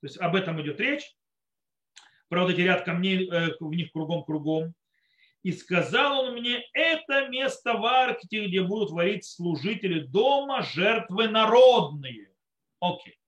то 0.00 0.06
есть 0.06 0.18
об 0.18 0.34
этом 0.34 0.60
идет 0.62 0.80
речь, 0.80 1.14
про 2.28 2.42
вот 2.42 2.50
эти 2.50 2.60
ряд 2.60 2.84
камней 2.84 3.28
э, 3.28 3.50
в 3.58 3.74
них 3.74 3.90
кругом-кругом. 3.92 4.74
И 5.42 5.52
сказал 5.52 6.24
он 6.24 6.34
мне, 6.34 6.64
это 6.72 7.28
место 7.28 7.74
в 7.74 7.84
Арктике, 7.84 8.46
где 8.46 8.62
будут 8.62 8.90
варить 8.90 9.24
служители 9.24 10.00
дома, 10.00 10.62
жертвы 10.62 11.28
народные. 11.28 12.32
Окей. 12.80 13.18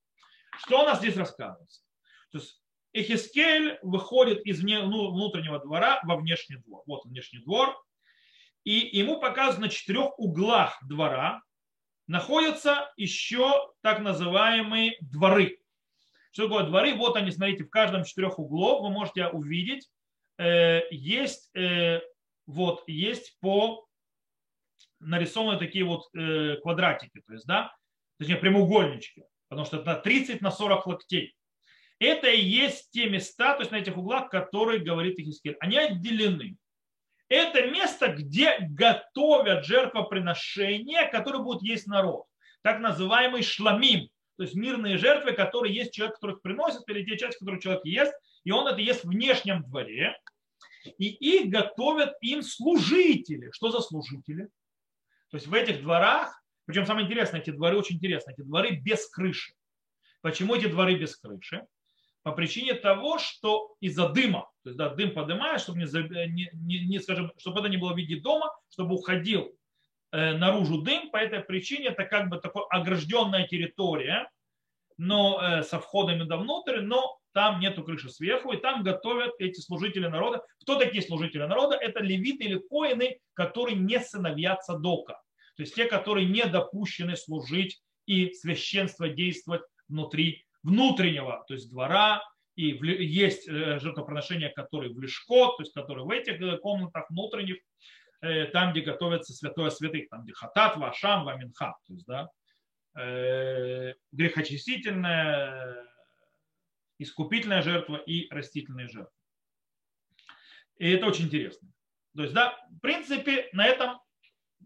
Что 0.59 0.83
у 0.83 0.85
нас 0.85 0.99
здесь 0.99 1.17
рассказывается? 1.17 1.83
То 2.33 2.39
есть 2.39 2.61
Эхискель 2.93 3.79
выходит 3.83 4.45
из 4.45 4.63
ну, 4.63 5.13
внутреннего 5.13 5.61
двора 5.61 6.01
во 6.05 6.17
внешний 6.17 6.57
двор. 6.57 6.83
Вот 6.87 7.05
внешний 7.05 7.39
двор. 7.41 7.81
И 8.65 8.73
ему 8.73 9.21
показано 9.21 9.67
на 9.67 9.69
четырех 9.71 10.19
углах 10.19 10.79
двора 10.87 11.43
находятся 12.07 12.93
еще 12.97 13.73
так 13.83 14.01
называемые 14.01 14.97
дворы. 15.01 15.59
Что 16.33 16.49
такое 16.49 16.65
дворы? 16.65 16.95
Вот 16.95 17.17
они, 17.17 17.31
смотрите, 17.31 17.65
в 17.65 17.71
каждом 17.71 18.05
четырех 18.05 18.39
углов 18.39 18.83
вы 18.83 18.91
можете 18.91 19.29
увидеть, 19.29 19.89
есть, 20.91 21.51
э, 21.57 22.01
вот, 22.47 22.83
есть 22.87 23.39
по 23.41 23.87
нарисованы 25.01 25.59
такие 25.59 25.85
вот 25.85 26.09
э, 26.15 26.57
квадратики, 26.63 27.23
то 27.27 27.33
есть, 27.33 27.47
да, 27.47 27.75
точнее, 28.19 28.37
прямоугольнички, 28.37 29.25
потому 29.49 29.67
что 29.67 29.79
это 29.79 29.97
30 29.97 30.41
на 30.41 30.51
40 30.51 30.87
локтей. 30.87 31.35
Это 31.99 32.29
и 32.29 32.41
есть 32.41 32.91
те 32.93 33.09
места, 33.09 33.55
то 33.55 33.61
есть 33.61 33.73
на 33.73 33.77
этих 33.77 33.97
углах, 33.97 34.31
которые 34.31 34.81
говорит 34.81 35.19
Ихискель. 35.19 35.57
Они 35.61 35.77
отделены. 35.77 36.57
Это 37.29 37.67
место, 37.67 38.09
где 38.09 38.59
готовят 38.61 39.65
жертвоприношения, 39.65 41.09
которые 41.11 41.43
будут 41.43 41.63
есть 41.63 41.87
народ. 41.87 42.25
Так 42.63 42.81
называемый 42.81 43.43
шламим, 43.43 44.09
то 44.37 44.45
есть 44.45 44.55
мирные 44.55 44.97
жертвы, 44.97 45.33
которые 45.33 45.75
есть 45.75 45.93
человек, 45.93 46.17
который 46.17 46.37
их 46.37 46.43
приносит, 46.43 46.89
или 46.89 47.05
те 47.05 47.19
части, 47.19 47.39
которые 47.39 47.61
человек 47.61 47.85
ест, 47.85 48.15
и 48.45 48.51
он 48.51 48.67
это 48.67 48.81
ест 48.81 49.05
в 49.05 49.09
внешнем 49.09 49.63
дворе. 49.63 50.17
И 50.85 51.07
их 51.07 51.51
готовят 51.51 52.15
им 52.21 52.43
служители. 52.43 53.51
Что 53.53 53.71
за 53.71 53.81
служители? 53.81 54.49
То 55.31 55.37
есть 55.37 55.47
в 55.47 55.55
этих 55.55 55.83
дворах, 55.83 56.43
причем 56.65 56.87
самое 56.87 57.07
интересное, 57.07 57.41
эти 57.41 57.51
дворы 57.51 57.77
очень 57.77 57.97
интересные, 57.97 58.35
эти 58.35 58.43
дворы 58.43 58.77
без 58.77 59.09
крыши. 59.09 59.55
Почему 60.23 60.55
эти 60.55 60.67
дворы 60.67 60.97
без 60.97 61.17
крыши? 61.17 61.67
По 62.23 62.33
причине 62.33 62.75
того, 62.75 63.19
что 63.19 63.75
из-за 63.81 64.09
дыма, 64.09 64.51
то 64.63 64.71
есть 64.71 64.77
да, 64.77 64.91
дым 64.91 65.13
поднимаешь, 65.13 65.63
чтобы, 65.63 65.79
не, 65.79 66.51
не, 66.53 66.87
не, 66.87 67.01
скажем, 67.01 67.33
чтобы 67.39 67.61
это 67.61 67.69
не 67.69 67.79
было 67.79 67.95
в 67.95 67.97
виде 67.97 68.21
дома, 68.21 68.55
чтобы 68.69 68.95
уходил 68.95 69.55
Э, 70.13 70.33
наружу 70.33 70.83
дым, 70.83 71.11
по 71.11 71.19
этой 71.19 71.41
причине 71.41 71.89
это 71.89 72.05
как 72.05 72.29
бы 72.29 72.39
такая 72.39 72.65
огражденная 72.71 73.47
территория, 73.47 74.29
но 74.97 75.41
э, 75.41 75.63
со 75.63 75.79
входами 75.79 76.25
до 76.25 76.37
внутрь, 76.37 76.81
но 76.81 77.20
там 77.33 77.61
нету 77.61 77.85
крыши 77.85 78.09
сверху, 78.09 78.53
и 78.53 78.57
там 78.57 78.83
готовят 78.83 79.33
эти 79.39 79.61
служители 79.61 80.07
народа. 80.07 80.43
Кто 80.63 80.79
такие 80.79 81.03
служители 81.03 81.45
народа? 81.45 81.77
Это 81.77 82.01
левиты 82.01 82.45
или 82.45 82.59
коины, 82.59 83.19
которые 83.35 83.77
не 83.77 84.01
сыновья 84.01 84.57
Цадока. 84.57 85.21
То 85.57 85.63
есть 85.63 85.75
те, 85.75 85.85
которые 85.85 86.27
не 86.27 86.45
допущены 86.47 87.17
служить 87.17 87.81
и 88.07 88.33
священство 88.33 89.09
действовать 89.09 89.63
внутри 89.89 90.45
внутреннего, 90.63 91.45
то 91.47 91.55
есть 91.55 91.71
двора, 91.71 92.23
и 92.57 92.67
есть 92.67 93.49
э, 93.49 93.79
жертвоприношения, 93.79 94.51
которые 94.51 94.93
в 94.93 95.01
лешко, 95.01 95.47
то 95.47 95.61
есть 95.61 95.73
которые 95.73 96.05
в 96.05 96.11
этих 96.11 96.61
комнатах 96.61 97.09
внутренних, 97.11 97.57
Э, 98.23 98.47
там, 98.47 98.73
где 98.73 98.83
готовится 98.83 99.33
святое 99.33 99.71
святых, 99.71 100.09
там, 100.11 100.25
где 100.25 100.35
хатат, 100.35 100.77
вашам, 100.77 101.25
ваминха, 101.25 101.77
то 101.87 101.93
есть, 101.95 102.07
да, 102.07 102.29
э, 102.99 103.95
грехочистительная, 104.13 105.87
искупительная 107.03 107.63
жертва 107.63 107.97
и 107.97 108.29
растительная 108.31 108.89
жертва. 108.89 109.13
И 110.77 110.91
это 110.91 111.07
очень 111.07 111.27
интересно. 111.27 111.69
То 112.15 112.23
есть, 112.23 112.35
да, 112.35 112.59
в 112.71 112.81
принципе, 112.81 113.49
на 113.53 113.67
этом 113.67 114.01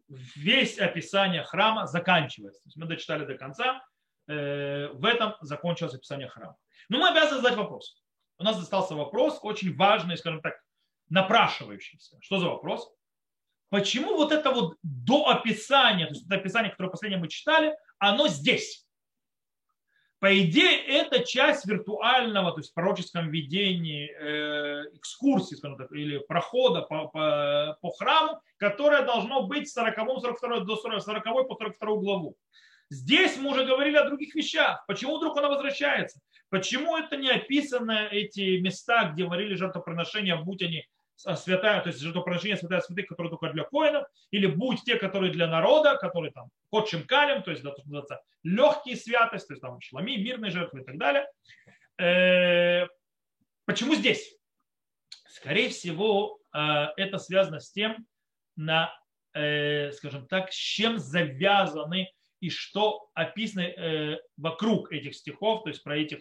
весь 0.09 0.79
описание 0.79 1.43
храма 1.43 1.87
заканчивается. 1.87 2.63
То 2.63 2.69
есть 2.69 2.77
мы 2.77 2.87
дочитали 2.87 3.25
до 3.25 3.37
конца, 3.37 3.85
э, 4.27 4.89
в 4.89 5.05
этом 5.05 5.35
закончилось 5.41 5.95
описание 5.95 6.29
храма. 6.29 6.57
Но 6.89 6.99
мы 6.99 7.09
обязаны 7.09 7.41
задать 7.41 7.57
вопрос. 7.57 8.03
У 8.39 8.45
нас 8.45 8.59
остался 8.61 8.95
вопрос, 8.95 9.39
очень 9.43 9.77
важный, 9.77 10.17
скажем 10.17 10.41
так, 10.41 10.55
напрашивающийся. 11.09 12.17
Что 12.21 12.39
за 12.39 12.49
вопрос? 12.49 12.93
Почему 13.69 14.17
вот 14.17 14.33
это 14.33 14.51
вот 14.51 14.77
до 14.83 15.29
описания, 15.29 16.07
то 16.07 16.13
есть 16.13 16.27
это 16.27 16.37
описание, 16.37 16.71
которое 16.71 16.91
последнее 16.91 17.21
мы 17.21 17.29
читали, 17.29 17.75
оно 17.99 18.29
здесь? 18.29 18.84
По 20.25 20.41
идее, 20.41 20.83
это 20.87 21.23
часть 21.23 21.67
виртуального, 21.67 22.53
то 22.53 22.61
есть 22.61 22.71
в 22.71 22.73
пророческом 22.73 23.29
видении, 23.29 24.09
э, 24.09 24.85
экскурсии, 24.95 25.55
скажем 25.55 25.77
так, 25.77 25.93
или 25.93 26.17
прохода 26.17 26.81
по, 26.81 27.09
по, 27.09 27.77
по 27.83 27.91
храму, 27.91 28.41
которое 28.57 29.03
должно 29.03 29.43
быть 29.43 29.69
с 29.69 29.75
40 29.75 29.97
42 29.97 30.61
до 30.61 30.77
40, 30.77 31.03
40 31.03 31.25
по 31.47 31.57
42 31.57 31.97
главу. 31.97 32.39
Здесь 32.89 33.37
мы 33.37 33.51
уже 33.51 33.67
говорили 33.67 33.99
о 33.99 34.09
других 34.09 34.35
вещах. 34.35 34.83
Почему 34.87 35.19
вдруг 35.19 35.37
она 35.37 35.51
возвращается? 35.51 36.21
Почему 36.49 36.97
это 36.97 37.19
не 37.19 37.29
описано, 37.29 38.09
эти 38.11 38.61
места, 38.61 39.11
где 39.13 39.25
варили 39.27 39.57
жертвоприношения, 39.57 40.37
будь 40.37 40.63
они 40.63 40.87
святая, 41.17 41.81
то 41.81 41.89
есть 41.89 42.01
жертвоприношение 42.01 42.57
святая 42.57 42.81
святых, 42.81 43.07
которые 43.07 43.31
только 43.31 43.51
для 43.51 43.65
коинов, 43.65 44.07
или 44.31 44.47
будь 44.47 44.83
те, 44.85 44.97
которые 44.97 45.33
для 45.33 45.47
народа, 45.47 45.97
которые 45.97 46.33
там 46.33 46.49
кодшим 46.71 47.05
калем, 47.05 47.43
то 47.43 47.51
есть 47.51 47.63
да, 47.63 47.73
называется 47.85 48.21
легкие 48.43 48.97
святости, 48.97 49.49
то 49.49 49.53
есть 49.55 49.63
там 49.63 49.81
шлами, 49.81 50.17
мирные 50.17 50.51
жертвы 50.51 50.81
и 50.81 50.85
так 50.85 50.99
далее. 50.99 51.27
Э, 51.99 52.87
почему 53.65 53.95
здесь? 53.95 54.37
Скорее 55.27 55.69
всего, 55.69 56.39
э, 56.53 56.59
это 56.97 57.19
связано 57.19 57.61
с 57.61 57.71
тем, 57.71 58.07
на, 58.57 58.93
э, 59.33 59.93
скажем 59.93 60.27
так, 60.27 60.53
с 60.53 60.57
чем 60.57 60.99
завязаны 60.99 62.11
и 62.41 62.51
что 62.51 63.09
описано 63.15 64.19
вокруг 64.37 64.93
этих 64.93 65.15
стихов, 65.15 65.63
то 65.63 65.71
есть 65.71 65.83
про 65.83 65.97
этих 65.97 66.19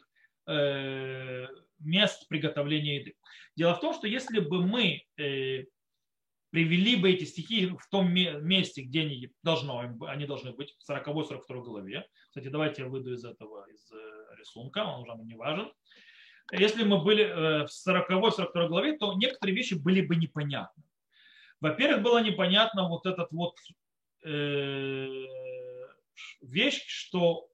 мест 1.84 2.28
приготовления 2.28 2.98
еды. 2.98 3.16
Дело 3.56 3.76
в 3.76 3.80
том, 3.80 3.94
что 3.94 4.08
если 4.08 4.40
бы 4.40 4.66
мы 4.66 5.04
э, 5.18 5.66
привели 6.50 6.96
бы 6.96 7.12
эти 7.12 7.24
стихи 7.26 7.68
в 7.68 7.90
том 7.90 8.14
месте, 8.14 8.84
где 8.84 9.02
они, 9.02 9.32
должно, 9.44 9.80
они 10.08 10.26
должны 10.26 10.52
быть, 10.52 10.76
в 10.78 10.90
40-42 10.90 11.62
главе. 11.64 12.08
Кстати, 12.30 12.48
давайте 12.48 12.84
я 12.84 12.88
выйду 12.88 13.14
из 13.14 13.26
этого, 13.26 13.66
из 13.72 13.92
э, 13.92 14.36
рисунка, 14.38 14.86
он 14.86 15.02
уже 15.02 15.14
не 15.24 15.36
важен. 15.36 15.72
Если 16.52 16.84
мы 16.84 17.04
были 17.04 17.24
э, 17.24 17.66
в 17.66 17.70
40-42 17.88 18.68
главе, 18.68 18.98
то 18.98 19.14
некоторые 19.14 19.56
вещи 19.56 19.74
были 19.74 20.02
бы 20.02 20.16
непонятны. 20.16 20.84
Во-первых, 21.60 22.04
было 22.04 22.22
непонятно 22.22 22.88
вот 22.90 23.06
этот 23.06 23.32
вот 23.32 23.56
вещь, 26.42 26.86
что 26.88 27.50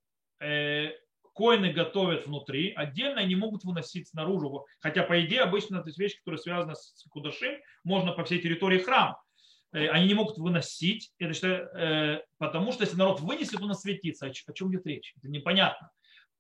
коины 1.40 1.72
готовят 1.72 2.28
внутри, 2.28 2.74
отдельно 2.76 3.22
они 3.22 3.34
могут 3.34 3.64
выносить 3.64 4.10
снаружи. 4.10 4.50
Хотя, 4.82 5.04
по 5.04 5.24
идее, 5.24 5.42
обычно 5.42 5.78
это 5.78 5.90
вещь, 5.96 6.18
которая 6.18 6.38
связана 6.38 6.76
с 6.76 7.06
кудашим, 7.10 7.54
можно 7.86 8.12
по 8.12 8.26
всей 8.26 8.42
территории 8.42 8.80
храма. 8.80 9.22
Э, 9.72 9.88
они 9.88 10.10
не 10.10 10.16
могут 10.16 10.38
выносить, 10.38 11.14
это 11.18 11.34
что, 11.34 11.48
э, 11.48 12.24
потому 12.40 12.74
что 12.74 12.84
если 12.84 12.98
народ 12.98 13.22
вынесет, 13.22 13.62
он 13.62 13.72
осветится. 13.72 14.26
О 14.28 14.54
чем 14.54 14.70
идет 14.70 14.86
речь? 14.86 15.14
Это 15.18 15.30
непонятно. 15.30 15.90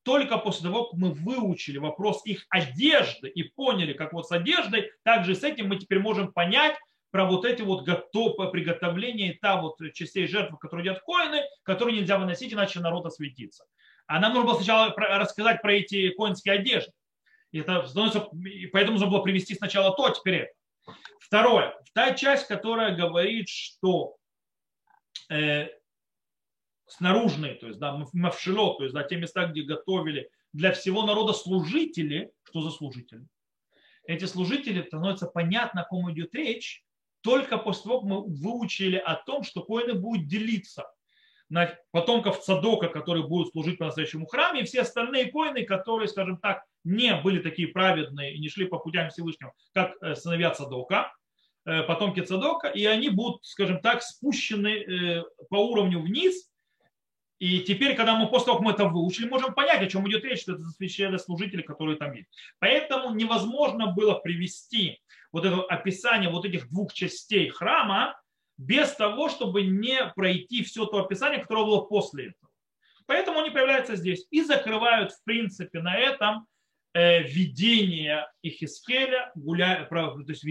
Только 0.03 0.37
после 0.37 0.63
того, 0.63 0.89
как 0.89 0.99
мы 0.99 1.11
выучили 1.11 1.77
вопрос 1.77 2.25
их 2.25 2.45
одежды 2.49 3.29
и 3.29 3.43
поняли, 3.43 3.93
как 3.93 4.11
вот 4.11 4.27
с 4.27 4.33
одеждой, 4.33 4.91
также 5.03 5.33
с 5.33 5.43
этим 5.45 5.69
мы 5.69 5.77
теперь 5.77 5.99
можем 5.99 6.33
понять, 6.33 6.75
про 7.11 7.25
вот 7.25 7.45
эти 7.45 7.61
вот 7.61 7.85
готов, 7.85 8.51
приготовления 8.51 9.33
и 9.33 9.39
та 9.39 9.59
вот 9.61 9.77
частей 9.93 10.27
жертвы, 10.27 10.57
которые 10.57 10.89
едят 10.89 11.01
коины, 11.03 11.41
которые 11.63 11.97
нельзя 11.97 12.19
выносить, 12.19 12.53
иначе 12.53 12.79
народ 12.79 13.05
осветится. 13.05 13.65
А 14.09 14.19
нам 14.19 14.33
нужно 14.33 14.47
было 14.49 14.55
сначала 14.55 14.91
рассказать 14.97 15.61
про 15.61 15.73
эти 15.73 16.09
коинские 16.09 16.55
одежды. 16.55 16.91
И 17.51 17.59
это 17.59 17.85
становится, 17.85 18.27
поэтому 18.73 18.93
нужно 18.93 19.05
было 19.05 19.21
привести 19.21 19.53
сначала 19.53 19.95
то, 19.95 20.05
а 20.05 20.11
теперь 20.11 20.35
это. 20.35 20.95
Второе. 21.19 21.79
Та 21.93 22.15
часть, 22.15 22.47
которая 22.47 22.95
говорит, 22.95 23.49
что 23.49 24.15
э, 25.29 25.67
снаружные, 26.87 27.53
то 27.53 27.67
есть 27.67 27.77
да, 27.77 28.03
мавшило, 28.13 28.77
то 28.77 28.83
есть 28.83 28.95
да, 28.95 29.03
те 29.03 29.15
места, 29.17 29.45
где 29.45 29.61
готовили 29.61 30.31
для 30.53 30.71
всего 30.71 31.05
народа 31.05 31.33
служители, 31.33 32.31
что 32.45 32.61
за 32.61 32.71
служители? 32.71 33.27
Эти 34.05 34.25
служители 34.25 34.81
становится 34.81 35.27
понятно, 35.27 35.81
о 35.81 35.85
ком 35.85 36.11
идет 36.11 36.33
речь, 36.33 36.83
только 37.21 37.59
после 37.59 37.83
того, 37.83 37.99
как 37.99 38.09
мы 38.09 38.23
выучили 38.23 38.97
о 38.97 39.13
том, 39.13 39.43
что 39.43 39.61
коины 39.61 39.93
будут 39.93 40.27
делиться 40.27 40.91
потомков 41.91 42.41
Цадока, 42.41 42.87
которые 42.87 43.27
будут 43.27 43.51
служить 43.51 43.77
по-настоящему 43.77 44.27
храме, 44.27 44.61
и 44.61 44.63
все 44.65 44.81
остальные 44.81 45.31
коины, 45.31 45.63
которые, 45.65 46.07
скажем 46.07 46.37
так, 46.37 46.63
не 46.83 47.15
были 47.15 47.39
такие 47.39 47.67
праведные 47.69 48.35
и 48.35 48.39
не 48.39 48.49
шли 48.49 48.65
по 48.65 48.77
путям 48.77 49.09
Всевышнего, 49.09 49.53
как 49.73 49.95
э, 50.01 50.15
сыновья 50.15 50.51
Цадока, 50.51 51.11
э, 51.65 51.83
потомки 51.83 52.21
Цадока, 52.21 52.67
и 52.67 52.85
они 52.85 53.09
будут, 53.09 53.45
скажем 53.45 53.79
так, 53.81 54.03
спущены 54.03 54.67
э, 54.67 55.23
по 55.49 55.55
уровню 55.55 56.01
вниз. 56.01 56.49
И 57.39 57.61
теперь, 57.61 57.95
когда 57.95 58.15
мы 58.15 58.29
после 58.29 58.47
того, 58.47 58.57
как 58.57 58.65
мы 58.65 58.71
это 58.73 58.85
выучили, 58.85 59.27
можем 59.27 59.53
понять, 59.53 59.81
о 59.81 59.87
чем 59.87 60.07
идет 60.09 60.23
речь, 60.25 60.41
что 60.41 60.53
это 60.53 60.63
священнослужители, 60.77 61.61
которые 61.61 61.97
там 61.97 62.13
есть. 62.13 62.29
Поэтому 62.59 63.15
невозможно 63.15 63.87
было 63.87 64.15
привести 64.15 65.01
вот 65.31 65.45
это 65.45 65.61
описание 65.61 66.29
вот 66.29 66.45
этих 66.45 66.69
двух 66.69 66.93
частей 66.93 67.49
храма 67.49 68.19
без 68.59 68.93
того, 68.93 69.29
чтобы 69.29 69.63
не 69.63 70.05
пройти 70.15 70.63
все 70.63 70.85
то 70.85 70.99
описание, 70.99 71.39
которое 71.39 71.65
было 71.65 71.81
после 71.81 72.27
этого. 72.27 72.51
Поэтому 73.05 73.39
они 73.39 73.51
появляются 73.51 73.95
здесь 73.95 74.27
и 74.29 74.43
закрывают, 74.43 75.13
в 75.13 75.23
принципе, 75.23 75.79
на 75.79 75.97
этом 75.97 76.45
э, 76.93 77.23
видение 77.23 78.27
Ихискеля, 78.43 79.31
гуля, 79.33 79.87
то 79.89 80.23
есть 80.27 80.45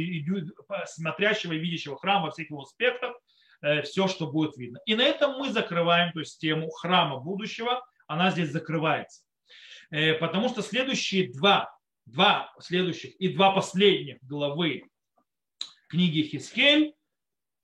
смотрящего 0.87 1.53
и 1.53 1.59
видящего 1.59 1.99
храма 1.99 2.27
во 2.27 2.31
всех 2.31 2.49
его 2.49 2.63
аспектах, 2.63 3.15
э, 3.61 3.83
все, 3.83 4.09
что 4.09 4.27
будет 4.27 4.57
видно. 4.57 4.81
И 4.87 4.95
на 4.95 5.03
этом 5.03 5.39
мы 5.39 5.51
закрываем 5.51 6.11
то 6.13 6.21
есть, 6.21 6.41
тему 6.41 6.71
храма 6.71 7.19
будущего, 7.19 7.87
она 8.07 8.31
здесь 8.31 8.51
закрывается. 8.51 9.23
Э, 9.91 10.15
потому 10.15 10.49
что 10.49 10.63
следующие 10.63 11.31
два, 11.31 11.71
два 12.07 12.55
следующих 12.59 13.15
и 13.17 13.29
два 13.29 13.53
последних 13.53 14.17
главы 14.23 14.85
книги 15.91 16.23
Хискель 16.23 16.95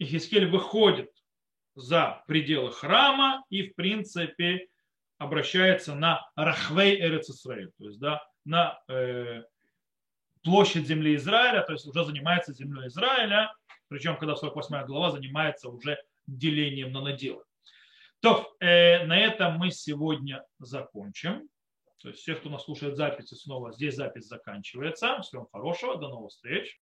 и 0.05 0.07
Хискель 0.07 0.47
выходит 0.47 1.11
за 1.75 2.23
пределы 2.29 2.71
храма 2.71 3.43
и, 3.49 3.69
в 3.69 3.75
принципе, 3.75 4.69
обращается 5.17 5.95
на 5.95 6.31
Рахвей 6.37 7.01
Эрец 7.01 7.31
Исраиль, 7.31 7.73
то 7.79 7.87
есть 7.87 7.99
да, 7.99 8.23
на 8.45 8.79
э, 8.89 9.45
площадь 10.43 10.87
земли 10.87 11.17
Израиля, 11.17 11.63
то 11.63 11.73
есть 11.73 11.87
уже 11.87 12.05
занимается 12.05 12.53
землей 12.53 12.89
Израиля, 12.89 13.51
причем 13.89 14.19
когда 14.19 14.37
48 14.37 14.85
глава 14.87 15.11
занимается 15.13 15.71
уже 15.71 15.99
делением 16.27 16.93
на 16.93 17.01
наделы. 17.01 17.43
То, 18.21 18.55
э, 18.61 19.07
на 19.07 19.19
этом 19.19 19.57
мы 19.57 19.71
сегодня 19.71 20.45
закончим. 20.59 21.49
То 22.03 22.09
есть 22.09 22.21
все, 22.21 22.35
кто 22.35 22.51
нас 22.51 22.65
слушает 22.65 22.97
записи, 22.97 23.35
снова 23.35 23.73
здесь 23.73 23.95
запись 23.95 24.27
заканчивается. 24.27 25.23
Всего 25.23 25.49
хорошего, 25.51 25.97
до 25.97 26.09
новых 26.09 26.31
встреч. 26.31 26.69